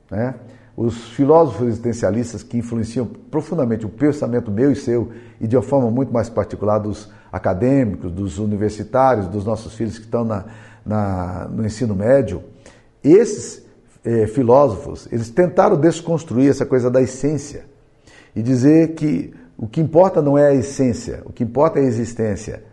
Né? 0.09 0.35
Os 0.75 1.09
filósofos 1.09 1.67
existencialistas 1.67 2.43
que 2.43 2.57
influenciam 2.57 3.05
profundamente 3.05 3.85
o 3.85 3.89
pensamento 3.89 4.51
meu 4.51 4.71
e 4.71 4.75
seu, 4.75 5.11
e 5.41 5.47
de 5.47 5.55
uma 5.55 5.63
forma 5.63 5.89
muito 5.89 6.13
mais 6.13 6.29
particular 6.29 6.77
dos 6.77 7.09
acadêmicos, 7.31 8.11
dos 8.11 8.37
universitários, 8.37 9.27
dos 9.27 9.43
nossos 9.43 9.73
filhos 9.73 9.97
que 9.97 10.05
estão 10.05 10.23
na, 10.23 10.45
na 10.87 11.47
no 11.51 11.65
ensino 11.65 11.93
médio, 11.93 12.43
esses 13.03 13.63
eh, 14.05 14.27
filósofos, 14.27 15.07
eles 15.11 15.29
tentaram 15.29 15.79
desconstruir 15.79 16.49
essa 16.49 16.65
coisa 16.65 16.89
da 16.89 17.01
essência 17.01 17.65
e 18.35 18.41
dizer 18.41 18.95
que 18.95 19.33
o 19.57 19.67
que 19.67 19.81
importa 19.81 20.21
não 20.21 20.37
é 20.37 20.49
a 20.49 20.53
essência, 20.53 21.21
o 21.25 21.33
que 21.33 21.43
importa 21.43 21.79
é 21.79 21.81
a 21.81 21.85
existência. 21.85 22.63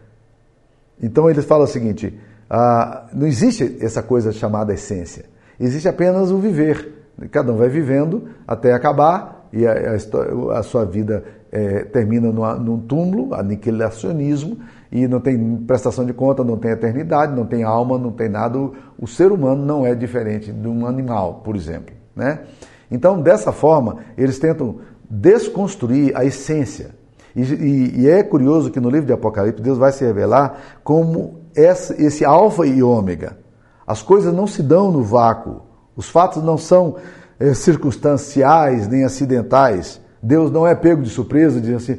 Então 1.02 1.28
ele 1.28 1.42
fala 1.42 1.64
o 1.64 1.66
seguinte: 1.66 2.18
ah, 2.48 3.06
não 3.12 3.26
existe 3.26 3.78
essa 3.80 4.02
coisa 4.02 4.32
chamada 4.32 4.72
essência. 4.72 5.24
Existe 5.58 5.88
apenas 5.88 6.30
o 6.30 6.38
viver. 6.38 6.92
Cada 7.30 7.52
um 7.52 7.56
vai 7.56 7.68
vivendo 7.68 8.28
até 8.46 8.72
acabar 8.72 9.48
e 9.52 9.66
a, 9.66 9.72
a, 9.72 10.58
a 10.58 10.62
sua 10.62 10.84
vida 10.84 11.24
é, 11.50 11.84
termina 11.84 12.32
numa, 12.32 12.54
num 12.56 12.80
túmulo, 12.80 13.34
aniquilacionismo, 13.34 14.58
e 14.94 15.08
não 15.08 15.18
tem 15.18 15.56
prestação 15.56 16.06
de 16.06 16.12
conta, 16.12 16.44
não 16.44 16.56
tem 16.56 16.70
eternidade, 16.70 17.34
não 17.34 17.44
tem 17.44 17.64
alma, 17.64 17.98
não 17.98 18.12
tem 18.12 18.28
nada. 18.28 18.56
O, 18.96 19.08
ser 19.08 19.32
humano 19.32 19.66
não 19.66 19.84
é 19.84 19.92
diferente 19.92 20.52
de 20.52 20.68
um 20.68 20.86
animal, 20.86 21.42
por 21.44 21.56
exemplo. 21.56 21.92
Né? 22.14 22.42
Então, 22.88 23.20
dessa 23.20 23.50
forma, 23.50 23.96
eles 24.16 24.38
tentam 24.38 24.76
desconstruir 25.10 26.16
a 26.16 26.24
essência. 26.24 26.94
E, 27.34 27.42
e, 27.42 28.00
e, 28.02 28.08
é 28.08 28.22
curioso 28.22 28.70
que 28.70 28.78
no 28.78 28.88
livro 28.88 29.06
de 29.06 29.12
Apocalipse 29.12 29.60
Deus 29.60 29.78
vai 29.78 29.90
se 29.90 30.04
revelar 30.04 30.78
como 30.84 31.40
esse, 31.56 32.00
esse 32.00 32.24
alfa 32.24 32.64
e 32.64 32.80
ômega. 32.80 33.36
As 33.84 34.00
coisas 34.00 34.32
não 34.32 34.46
se 34.46 34.62
dão 34.62 34.92
no 34.92 35.02
vácuo. 35.02 35.62
Os 35.96 36.08
fatos 36.08 36.40
não 36.40 36.56
são 36.56 36.94
é, 37.40 37.52
circunstanciais 37.52 38.86
nem 38.86 39.02
acidentais. 39.02 40.00
Deus 40.22 40.52
não 40.52 40.64
é 40.64 40.72
pego 40.76 41.02
de 41.02 41.10
surpresa, 41.10 41.60
diz 41.60 41.74
assim: 41.74 41.98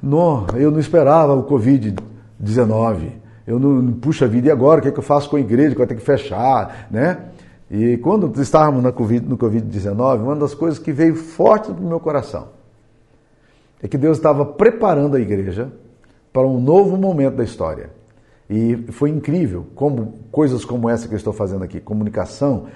não, 0.00 0.46
eu 0.54 0.70
não 0.70 0.78
esperava 0.78 1.34
o 1.34 1.42
Covid-19. 2.42 3.10
Eu 3.46 3.58
não, 3.58 3.92
puxa 3.92 4.26
vida, 4.26 4.48
e 4.48 4.50
agora? 4.50 4.80
O 4.80 4.82
que, 4.82 4.88
é 4.88 4.92
que 4.92 4.98
eu 4.98 5.02
faço 5.02 5.30
com 5.30 5.36
a 5.36 5.40
igreja 5.40 5.70
que 5.70 5.78
vai 5.78 5.86
ter 5.86 5.94
que 5.94 6.02
fechar? 6.02 6.88
Né? 6.90 7.18
E 7.70 7.96
quando 7.98 8.40
estávamos 8.40 8.82
na 8.82 8.92
COVID, 8.92 9.28
no 9.28 9.38
Covid-19, 9.38 10.20
uma 10.20 10.36
das 10.36 10.54
coisas 10.54 10.78
que 10.78 10.92
veio 10.92 11.14
forte 11.14 11.72
para 11.72 11.82
o 11.82 11.86
meu 11.86 12.00
coração 12.00 12.48
é 13.82 13.88
que 13.88 13.98
Deus 13.98 14.16
estava 14.16 14.44
preparando 14.44 15.16
a 15.16 15.20
igreja 15.20 15.70
para 16.32 16.46
um 16.46 16.60
novo 16.60 16.96
momento 16.96 17.36
da 17.36 17.44
história. 17.44 17.90
E 18.48 18.76
foi 18.92 19.10
incrível 19.10 19.66
como 19.74 20.14
coisas 20.30 20.64
como 20.64 20.88
essa 20.88 21.08
que 21.08 21.14
eu 21.14 21.18
estou 21.18 21.32
fazendo 21.32 21.64
aqui, 21.64 21.80
comunicação 21.80 22.66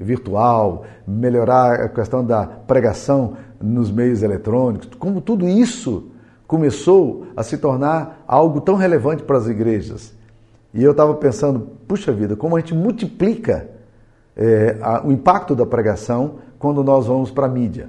virtual, 0.00 0.84
melhorar 1.06 1.80
a 1.80 1.88
questão 1.88 2.24
da 2.24 2.46
pregação 2.46 3.36
nos 3.60 3.90
meios 3.90 4.22
eletrônicos, 4.22 4.88
como 4.98 5.20
tudo 5.20 5.48
isso 5.48 6.10
começou 6.46 7.26
a 7.36 7.42
se 7.42 7.58
tornar 7.58 8.24
algo 8.26 8.60
tão 8.60 8.74
relevante 8.74 9.22
para 9.22 9.38
as 9.38 9.46
igrejas. 9.46 10.12
E 10.72 10.82
eu 10.82 10.90
estava 10.90 11.14
pensando, 11.14 11.68
puxa 11.86 12.12
vida, 12.12 12.36
como 12.36 12.56
a 12.56 12.60
gente 12.60 12.74
multiplica 12.74 13.68
é, 14.36 14.76
a, 14.80 15.06
o 15.06 15.12
impacto 15.12 15.54
da 15.54 15.64
pregação 15.64 16.36
quando 16.58 16.82
nós 16.82 17.06
vamos 17.06 17.30
para 17.30 17.46
a 17.46 17.48
mídia. 17.48 17.88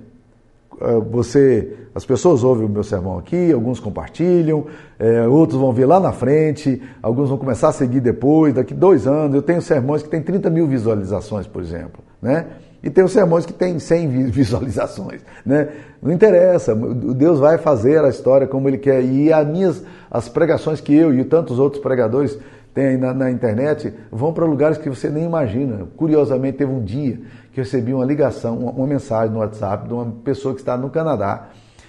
É, 0.80 1.00
você, 1.00 1.74
as 1.96 2.06
pessoas 2.06 2.44
ouvem 2.44 2.66
o 2.66 2.70
meu 2.70 2.84
sermão 2.84 3.18
aqui, 3.18 3.52
alguns 3.52 3.80
compartilham, 3.80 4.66
é, 5.00 5.28
outros 5.28 5.60
vão 5.60 5.72
ver 5.72 5.86
lá 5.86 6.00
na 6.00 6.12
frente, 6.12 6.82
alguns 7.02 7.30
vão 7.30 7.38
começar 7.38 7.70
a 7.70 7.72
seguir 7.72 8.02
depois, 8.02 8.54
daqui 8.54 8.74
dois 8.74 9.08
anos. 9.08 9.36
Eu 9.36 9.42
tenho 9.42 9.62
sermões 9.62 10.04
que 10.04 10.10
têm 10.10 10.22
30 10.22 10.50
mil 10.50 10.68
visualizações, 10.68 11.48
por 11.48 11.62
exemplo, 11.62 12.04
né? 12.22 12.48
E 12.86 12.90
tem 12.92 13.08
sermões 13.08 13.48
que 13.48 13.52
têm 13.52 13.80
100 13.80 14.30
visualizações, 14.30 15.22
né? 15.44 15.70
Não 16.00 16.12
interessa, 16.12 16.76
Deus 16.76 17.40
vai 17.40 17.58
fazer 17.58 18.06
a 18.06 18.10
história 18.10 18.46
como 18.46 18.70
Ele 18.70 18.78
quer. 18.78 19.04
E 19.04 19.34
as 19.34 19.48
minhas, 19.48 19.84
as 20.10 20.30
pregações 20.30 20.80
que 20.80 20.96
eu 20.96 21.12
e 21.12 21.24
tantos 21.24 21.58
outros 21.58 21.82
pregadores 21.82 22.38
tem 22.76 22.88
aí 22.88 22.98
na, 22.98 23.12
na 23.12 23.32
internet, 23.32 23.92
vão 24.12 24.32
para 24.32 24.46
lugares 24.46 24.78
que 24.78 24.88
você 24.88 25.10
nem 25.10 25.24
imagina. 25.24 25.88
Curiosamente, 25.98 26.58
teve 26.58 26.72
um 26.72 26.84
dia 26.84 27.22
que 27.52 27.60
eu 27.60 27.64
recebi 27.64 27.92
uma 27.92 28.06
ligação, 28.06 28.60
uma, 28.60 28.72
uma 28.72 28.86
mensagem 28.86 29.34
no 29.34 29.40
WhatsApp 29.40 29.88
de 29.88 29.94
uma 29.94 30.12
pessoa 30.24 30.54
que 30.54 30.60
está 30.60 30.78
no 30.78 30.92
Canadá 30.92 31.48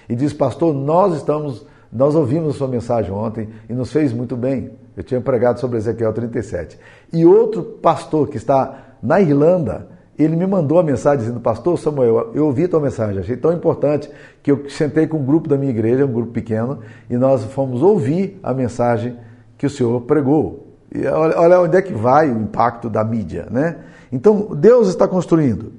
e 0.09 0.15
diz: 0.15 0.33
Pastor, 0.33 0.73
nós 0.73 1.15
estamos, 1.15 1.63
nós 1.91 2.15
ouvimos 2.15 2.55
a 2.55 2.57
sua 2.57 2.67
mensagem 2.67 3.11
ontem 3.11 3.49
e 3.69 3.73
nos 3.73 3.91
fez 3.91 4.11
muito 4.11 4.35
bem. 4.35 4.71
Eu 4.95 5.03
tinha 5.03 5.21
pregado 5.21 5.59
sobre 5.59 5.77
Ezequiel 5.77 6.11
37. 6.11 6.79
E 7.13 7.23
outro 7.23 7.61
pastor 7.61 8.29
que 8.29 8.37
está 8.37 8.95
na 9.03 9.21
Irlanda, 9.21 9.96
ele 10.17 10.35
me 10.35 10.47
mandou 10.47 10.79
a 10.79 10.83
mensagem 10.83 11.19
dizendo: 11.19 11.39
Pastor 11.39 11.77
Samuel, 11.77 12.31
eu 12.33 12.45
ouvi 12.45 12.67
tua 12.67 12.79
mensagem, 12.79 13.19
achei 13.19 13.37
tão 13.37 13.53
importante 13.53 14.09
que 14.41 14.51
eu 14.51 14.69
sentei 14.69 15.05
com 15.05 15.17
um 15.17 15.25
grupo 15.25 15.47
da 15.47 15.57
minha 15.57 15.69
igreja, 15.69 16.05
um 16.05 16.11
grupo 16.11 16.31
pequeno, 16.31 16.79
e 17.09 17.15
nós 17.17 17.43
fomos 17.45 17.81
ouvir 17.81 18.39
a 18.41 18.53
mensagem 18.53 19.15
que 19.57 19.65
o 19.65 19.69
senhor 19.69 20.01
pregou. 20.01 20.67
E 20.93 21.05
olha, 21.05 21.39
olha 21.39 21.61
onde 21.61 21.77
é 21.77 21.81
que 21.81 21.93
vai 21.93 22.31
o 22.31 22.41
impacto 22.41 22.89
da 22.89 23.03
mídia, 23.03 23.47
né? 23.51 23.77
Então, 24.11 24.55
Deus 24.55 24.87
está 24.87 25.07
construindo 25.07 25.73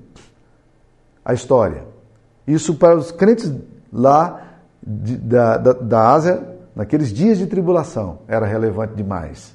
a 1.24 1.32
história. 1.32 1.84
Isso 2.46 2.74
para 2.74 2.96
os 2.96 3.10
crentes 3.10 3.52
lá 3.92 4.42
de, 4.82 5.16
da, 5.16 5.56
da, 5.56 5.72
da 5.72 6.12
Ásia, 6.12 6.42
naqueles 6.76 7.12
dias 7.12 7.38
de 7.38 7.46
tribulação, 7.46 8.20
era 8.28 8.46
relevante 8.46 8.94
demais. 8.94 9.54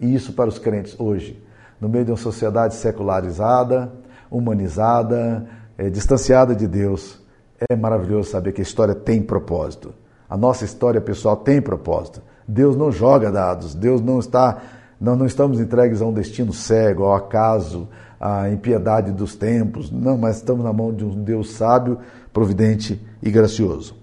E 0.00 0.14
isso 0.14 0.32
para 0.32 0.48
os 0.48 0.58
crentes 0.58 0.98
hoje, 0.98 1.42
no 1.80 1.88
meio 1.88 2.04
de 2.04 2.10
uma 2.10 2.16
sociedade 2.16 2.74
secularizada, 2.74 3.92
humanizada, 4.36 5.46
é, 5.78 5.88
distanciada 5.88 6.54
de 6.54 6.66
Deus, 6.66 7.22
é 7.68 7.76
maravilhoso 7.76 8.30
saber 8.30 8.52
que 8.52 8.60
a 8.60 8.62
história 8.62 8.94
tem 8.94 9.22
propósito. 9.22 9.94
A 10.28 10.36
nossa 10.36 10.64
história 10.64 11.00
pessoal 11.00 11.36
tem 11.36 11.60
propósito. 11.60 12.22
Deus 12.46 12.76
não 12.76 12.90
joga 12.90 13.30
dados, 13.30 13.74
Deus 13.74 14.00
não 14.00 14.18
está 14.18 14.60
nós 15.00 15.18
não 15.18 15.26
estamos 15.26 15.60
entregues 15.60 16.00
a 16.00 16.06
um 16.06 16.12
destino 16.12 16.52
cego, 16.52 17.04
ao 17.04 17.14
acaso, 17.14 17.88
à 18.18 18.48
impiedade 18.48 19.12
dos 19.12 19.34
tempos. 19.34 19.90
Não, 19.90 20.16
mas 20.16 20.36
estamos 20.36 20.64
na 20.64 20.72
mão 20.72 20.92
de 20.94 21.04
um 21.04 21.22
Deus 21.22 21.52
sábio, 21.52 21.98
providente 22.32 23.04
e 23.22 23.30
gracioso. 23.30 23.94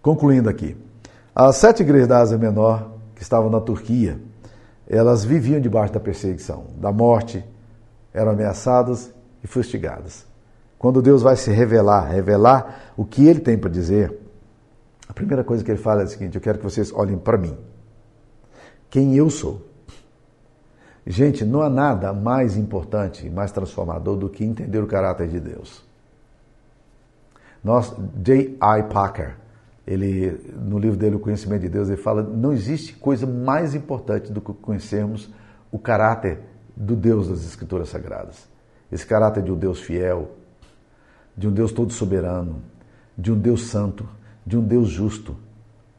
Concluindo 0.00 0.48
aqui, 0.48 0.76
as 1.34 1.56
sete 1.56 1.82
igrejas 1.82 2.08
da 2.08 2.18
Ásia 2.20 2.38
Menor 2.38 2.92
que 3.14 3.22
estavam 3.22 3.50
na 3.50 3.60
Turquia, 3.60 4.18
elas 4.88 5.24
viviam 5.24 5.60
debaixo 5.60 5.92
da 5.92 6.00
perseguição, 6.00 6.64
da 6.78 6.90
morte, 6.90 7.44
eram 8.12 8.32
ameaçadas 8.32 9.12
e 9.42 9.46
fustigadas. 9.46 10.26
Quando 10.78 11.00
Deus 11.00 11.22
vai 11.22 11.36
se 11.36 11.50
revelar, 11.50 12.10
revelar 12.10 12.92
o 12.96 13.04
que 13.04 13.26
Ele 13.26 13.40
tem 13.40 13.56
para 13.56 13.70
dizer, 13.70 14.18
a 15.08 15.12
primeira 15.12 15.44
coisa 15.44 15.62
que 15.62 15.70
Ele 15.70 15.78
fala 15.78 16.02
é 16.02 16.04
a 16.04 16.08
seguinte: 16.08 16.34
eu 16.34 16.40
quero 16.40 16.58
que 16.58 16.64
vocês 16.64 16.92
olhem 16.92 17.18
para 17.18 17.38
mim 17.38 17.56
quem 18.92 19.16
eu 19.16 19.30
sou. 19.30 19.66
Gente, 21.06 21.44
não 21.46 21.62
há 21.62 21.70
nada 21.70 22.12
mais 22.12 22.58
importante 22.58 23.26
e 23.26 23.30
mais 23.30 23.50
transformador 23.50 24.16
do 24.16 24.28
que 24.28 24.44
entender 24.44 24.78
o 24.80 24.86
caráter 24.86 25.28
de 25.28 25.40
Deus. 25.40 25.82
Nós, 27.64 27.92
J.I. 28.22 28.82
Packer, 28.92 29.36
ele, 29.86 30.52
no 30.62 30.78
livro 30.78 30.96
dele, 30.96 31.16
O 31.16 31.20
Conhecimento 31.20 31.62
de 31.62 31.70
Deus, 31.70 31.88
ele 31.88 31.96
fala: 31.96 32.22
não 32.22 32.52
existe 32.52 32.94
coisa 32.94 33.26
mais 33.26 33.74
importante 33.74 34.30
do 34.30 34.40
que 34.40 34.52
conhecermos 34.52 35.30
o 35.72 35.78
caráter 35.78 36.40
do 36.82 36.96
Deus 36.96 37.28
das 37.28 37.44
Escrituras 37.44 37.88
Sagradas. 37.88 38.48
Esse 38.90 39.06
caráter 39.06 39.42
de 39.42 39.52
um 39.52 39.56
Deus 39.56 39.80
fiel, 39.80 40.32
de 41.36 41.46
um 41.46 41.52
Deus 41.52 41.72
todo 41.72 41.92
soberano, 41.92 42.60
de 43.16 43.32
um 43.32 43.38
Deus 43.38 43.66
santo, 43.66 44.08
de 44.44 44.58
um 44.58 44.62
Deus 44.62 44.88
justo, 44.88 45.36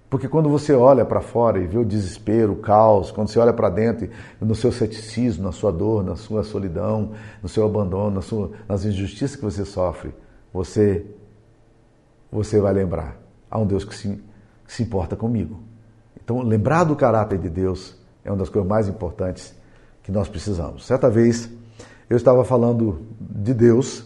porque 0.09 0.27
quando 0.27 0.47
você 0.47 0.73
olha 0.73 1.03
para 1.03 1.21
fora 1.21 1.57
e 1.57 1.65
vê 1.65 1.75
o 1.75 1.83
desespero, 1.83 2.53
o 2.53 2.57
caos, 2.57 3.09
quando 3.09 3.29
você 3.29 3.39
olha 3.39 3.51
para 3.51 3.67
dentro, 3.67 4.09
no 4.39 4.53
seu 4.53 4.71
ceticismo, 4.71 5.43
na 5.43 5.51
sua 5.51 5.71
dor, 5.71 6.03
na 6.03 6.15
sua 6.15 6.43
solidão, 6.43 7.13
no 7.41 7.49
seu 7.49 7.65
abandono, 7.65 8.11
na 8.11 8.21
sua, 8.21 8.51
nas 8.67 8.85
injustiças 8.85 9.35
que 9.35 9.41
você 9.41 9.65
sofre, 9.65 10.13
você, 10.53 11.03
você 12.31 12.59
vai 12.59 12.73
lembrar: 12.73 13.17
há 13.49 13.57
um 13.57 13.65
Deus 13.65 13.83
que 13.83 13.95
se, 13.95 14.21
que 14.67 14.71
se 14.71 14.83
importa 14.83 15.15
comigo. 15.15 15.63
Então, 16.23 16.43
lembrar 16.43 16.83
do 16.83 16.95
caráter 16.95 17.39
de 17.39 17.49
Deus 17.49 17.97
é 18.23 18.29
uma 18.29 18.37
das 18.37 18.49
coisas 18.49 18.69
mais 18.69 18.87
importantes 18.87 19.55
que 20.03 20.11
nós 20.11 20.27
precisamos. 20.27 20.85
Certa 20.85 21.09
vez, 21.09 21.49
eu 22.09 22.17
estava 22.17 22.43
falando 22.43 23.01
de 23.19 23.53
Deus 23.53 24.05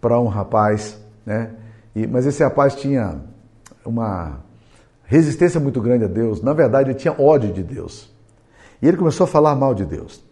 para 0.00 0.18
um 0.18 0.26
rapaz, 0.26 0.98
né? 1.24 1.50
E, 1.94 2.06
mas 2.06 2.26
esse 2.26 2.42
rapaz 2.42 2.74
tinha 2.74 3.20
uma 3.84 4.40
resistência 5.04 5.60
muito 5.60 5.80
grande 5.80 6.04
a 6.04 6.08
Deus. 6.08 6.42
Na 6.42 6.52
verdade, 6.52 6.90
ele 6.90 6.98
tinha 6.98 7.14
ódio 7.18 7.52
de 7.52 7.62
Deus. 7.62 8.12
E 8.82 8.88
ele 8.88 8.96
começou 8.96 9.24
a 9.24 9.28
falar 9.28 9.54
mal 9.54 9.74
de 9.74 9.84
Deus. 9.84 10.24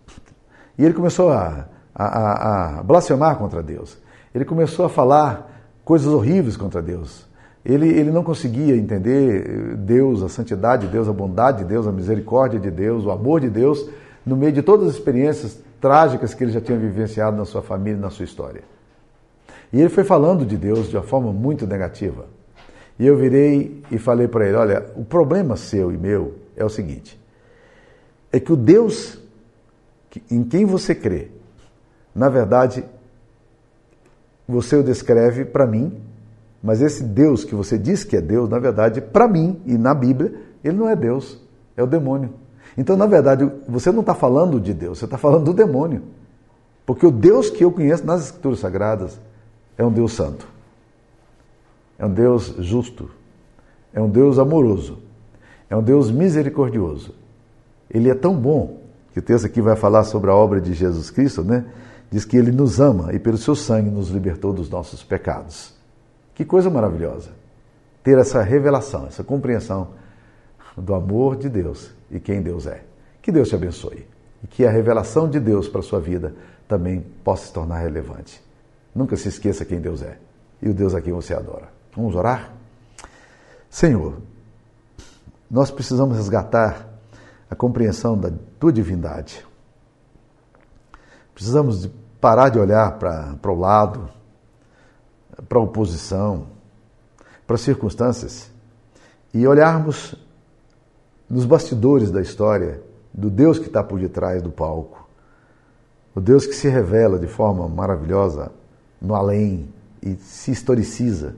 E 0.77 0.85
ele 0.85 0.95
começou 0.95 1.31
a, 1.31 1.69
a, 1.95 2.05
a, 2.05 2.79
a 2.79 2.83
blasfemar 2.83 3.37
contra 3.37 3.63
Deus. 3.63 3.99
Ele 4.35 4.45
começou 4.45 4.87
a 4.87 4.89
falar 4.89 5.51
coisas 5.85 6.13
horríveis 6.13 6.57
contra 6.57 6.83
Deus. 6.83 7.27
Ele, 7.65 7.89
ele 7.89 8.11
não 8.11 8.25
conseguia 8.25 8.77
entender 8.77 9.77
Deus, 9.77 10.23
a 10.23 10.29
santidade 10.29 10.87
de 10.87 10.93
Deus, 10.93 11.09
a 11.09 11.13
bondade 11.13 11.59
de 11.59 11.65
Deus, 11.65 11.87
a 11.87 11.93
misericórdia 11.93 12.59
de 12.59 12.71
Deus, 12.71 13.05
o 13.05 13.11
amor 13.11 13.41
de 13.41 13.49
Deus, 13.49 13.89
no 14.25 14.37
meio 14.37 14.53
de 14.53 14.63
todas 14.63 14.89
as 14.89 14.95
experiências 14.95 15.59
trágicas 15.81 16.33
que 16.35 16.45
ele 16.45 16.53
já 16.53 16.61
tinha 16.61 16.79
vivenciado 16.79 17.37
na 17.37 17.45
sua 17.45 17.63
família, 17.63 18.01
na 18.01 18.11
sua 18.11 18.25
história. 18.25 18.63
E 19.73 19.81
ele 19.81 19.89
foi 19.89 20.05
falando 20.05 20.45
de 20.45 20.57
Deus 20.57 20.89
de 20.89 20.97
uma 20.97 21.03
forma 21.03 21.33
muito 21.33 21.67
negativa. 21.67 22.27
E 22.99 23.07
eu 23.07 23.17
virei 23.17 23.83
e 23.91 23.99
falei 23.99 24.29
para 24.29 24.47
ele: 24.47 24.57
olha, 24.57 24.87
o 24.95 25.05
problema 25.05 25.57
seu 25.57 25.93
e 25.93 25.97
meu 25.97 26.35
é 26.57 26.65
o 26.65 26.69
seguinte: 26.69 27.19
é 28.31 28.39
que 28.39 28.53
o 28.53 28.57
Deus 28.57 29.19
em 30.31 30.45
quem 30.45 30.65
você 30.65 30.95
crê, 30.95 31.31
na 32.15 32.29
verdade, 32.29 32.85
você 34.47 34.77
o 34.77 34.83
descreve 34.83 35.45
para 35.45 35.67
mim, 35.67 36.03
mas 36.63 36.83
esse 36.83 37.03
Deus 37.03 37.45
que 37.45 37.55
você 37.55 37.79
diz 37.79 38.05
que 38.05 38.17
é 38.17 38.21
Deus, 38.21 38.49
na 38.49 38.59
verdade, 38.59 39.01
para 39.01 39.27
mim 39.27 39.63
e 39.65 39.79
na 39.79 39.95
Bíblia, 39.95 40.35
ele 40.63 40.77
não 40.77 40.89
é 40.89 40.95
Deus, 40.95 41.41
é 41.77 41.83
o 41.83 41.87
demônio. 41.87 42.35
Então, 42.77 42.97
na 42.97 43.07
verdade, 43.07 43.51
você 43.69 43.93
não 43.93 44.01
está 44.01 44.15
falando 44.15 44.61
de 44.61 44.73
Deus, 44.73 44.99
você 44.99 45.05
está 45.05 45.19
falando 45.19 45.45
do 45.45 45.53
demônio. 45.53 46.03
Porque 46.87 47.07
o 47.07 47.11
Deus 47.11 47.51
que 47.51 47.65
eu 47.65 47.71
conheço 47.71 48.05
nas 48.05 48.25
Escrituras 48.27 48.59
Sagradas 48.59 49.21
é 49.77 49.85
um 49.85 49.93
Deus 49.93 50.13
santo, 50.13 50.47
é 51.99 52.05
um 52.05 52.13
Deus 52.13 52.55
justo, 52.59 53.11
é 53.93 54.01
um 54.01 54.09
Deus 54.09 54.39
amoroso, 54.39 54.99
é 55.71 55.77
um 55.77 55.83
Deus 55.83 56.11
misericordioso. 56.11 57.15
Ele 57.91 58.11
é 58.11 58.15
tão 58.15 58.35
bom 58.35 58.81
que 59.13 59.19
o 59.19 59.23
texto 59.23 59.45
aqui 59.45 59.61
vai 59.61 59.77
falar 59.77 60.05
sobre 60.05 60.31
a 60.31 60.35
obra 60.35 60.61
de 60.61 60.73
Jesus 60.73 61.11
Cristo, 61.11 61.45
né? 61.45 61.67
Diz 62.11 62.25
que 62.25 62.37
ele 62.37 62.51
nos 62.51 62.81
ama 62.81 63.13
e 63.13 63.19
pelo 63.19 63.39
seu 63.39 63.55
sangue 63.55 63.91
nos 63.91 64.09
libertou 64.09 64.53
dos 64.53 64.69
nossos 64.69 65.03
pecados. 65.03 65.75
Que 66.35 66.45
coisa 66.45 66.69
maravilhosa 66.69 67.31
ter 68.03 68.19
essa 68.19 68.43
revelação, 68.43 69.07
essa 69.07 69.23
compreensão 69.23 69.89
do 70.77 70.95
amor 70.95 71.37
de 71.37 71.49
Deus 71.49 71.91
e 72.11 72.19
quem 72.19 72.43
Deus 72.43 72.67
é. 72.67 72.85
Que 73.21 73.31
Deus 73.31 73.49
te 73.49 73.55
abençoe 73.55 74.07
e 74.43 74.47
que 74.47 74.67
a 74.67 74.71
revelação 74.71 75.29
de 75.29 75.39
Deus 75.39 75.69
para 75.69 75.81
a 75.81 75.85
sua 75.85 76.01
vida 76.01 76.35
também 76.67 77.01
possa 77.23 77.47
se 77.47 77.53
tornar 77.53 77.79
relevante. 77.79 78.43
Nunca 78.95 79.17
se 79.17 79.29
esqueça 79.29 79.65
quem 79.65 79.81
Deus 79.81 80.03
é 80.03 80.19
e 80.61 80.69
o 80.69 80.75
Deus 80.75 80.95
a 80.95 81.01
quem 81.01 81.13
você 81.13 81.35
adora. 81.35 81.69
Vamos 81.95 82.15
orar? 82.15 82.53
Senhor, 83.69 84.19
nós 85.51 85.71
precisamos 85.71 86.17
resgatar 86.17 86.89
a 87.51 87.55
compreensão 87.55 88.19
da 88.19 88.31
tua 88.59 88.73
divindade. 88.73 89.47
Precisamos 91.35 91.83
de 91.83 91.89
parar 92.21 92.49
de 92.49 92.59
olhar 92.59 92.99
para 92.99 93.51
o 93.51 93.59
lado, 93.59 94.09
para 95.49 95.59
a 95.59 95.63
oposição, 95.63 96.47
para 97.47 97.57
as 97.57 97.63
circunstâncias 97.63 98.51
e 99.35 99.47
olharmos 99.47 100.15
nos 101.33 101.47
bastidores 101.47 102.11
da 102.11 102.21
história 102.21 102.83
do 103.11 103.31
Deus 103.31 103.59
que 103.59 103.67
está 103.67 103.83
por 103.83 103.99
detrás 103.99 104.43
do 104.43 104.53
palco, 104.53 105.09
o 106.15 106.21
Deus 106.21 106.47
que 106.47 106.53
se 106.53 106.69
revela 106.69 107.19
de 107.19 107.27
forma 107.27 107.67
maravilhosa 107.67 108.53
no 109.01 109.15
além 109.15 109.73
e 110.03 110.15
se 110.17 110.51
historiciza, 110.51 111.35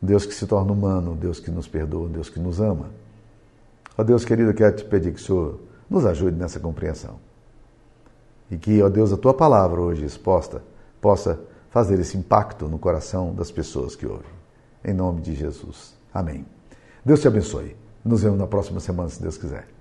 Deus 0.00 0.24
que 0.24 0.32
se 0.32 0.46
torna 0.46 0.72
humano, 0.72 1.14
Deus 1.14 1.38
que 1.38 1.50
nos 1.50 1.68
perdoa, 1.68 2.08
Deus 2.08 2.30
que 2.30 2.40
nos 2.40 2.58
ama. 2.58 2.86
Ó 3.98 4.02
Deus 4.02 4.24
querido, 4.24 4.54
quero 4.54 4.74
te 4.74 4.84
pedir 4.84 5.12
que 5.12 5.20
o 5.20 5.22
Senhor 5.22 5.60
nos 5.90 6.06
ajude 6.06 6.38
nessa 6.38 6.58
compreensão. 6.58 7.16
E 8.50 8.56
que, 8.56 8.82
ó 8.82 8.88
Deus, 8.88 9.12
a 9.12 9.16
tua 9.18 9.34
palavra 9.34 9.78
hoje 9.78 10.06
exposta 10.06 10.62
possa 11.02 11.38
fazer 11.68 12.00
esse 12.00 12.16
impacto 12.16 12.66
no 12.66 12.78
coração 12.78 13.34
das 13.34 13.50
pessoas 13.50 13.94
que 13.94 14.06
ouvem. 14.06 14.30
Em 14.82 14.94
nome 14.94 15.20
de 15.20 15.34
Jesus. 15.34 15.94
Amém. 16.14 16.46
Deus 17.04 17.20
te 17.20 17.28
abençoe. 17.28 17.79
Nos 18.04 18.22
vemos 18.22 18.38
na 18.38 18.46
próxima 18.46 18.80
semana, 18.80 19.08
se 19.08 19.22
Deus 19.22 19.36
quiser. 19.36 19.79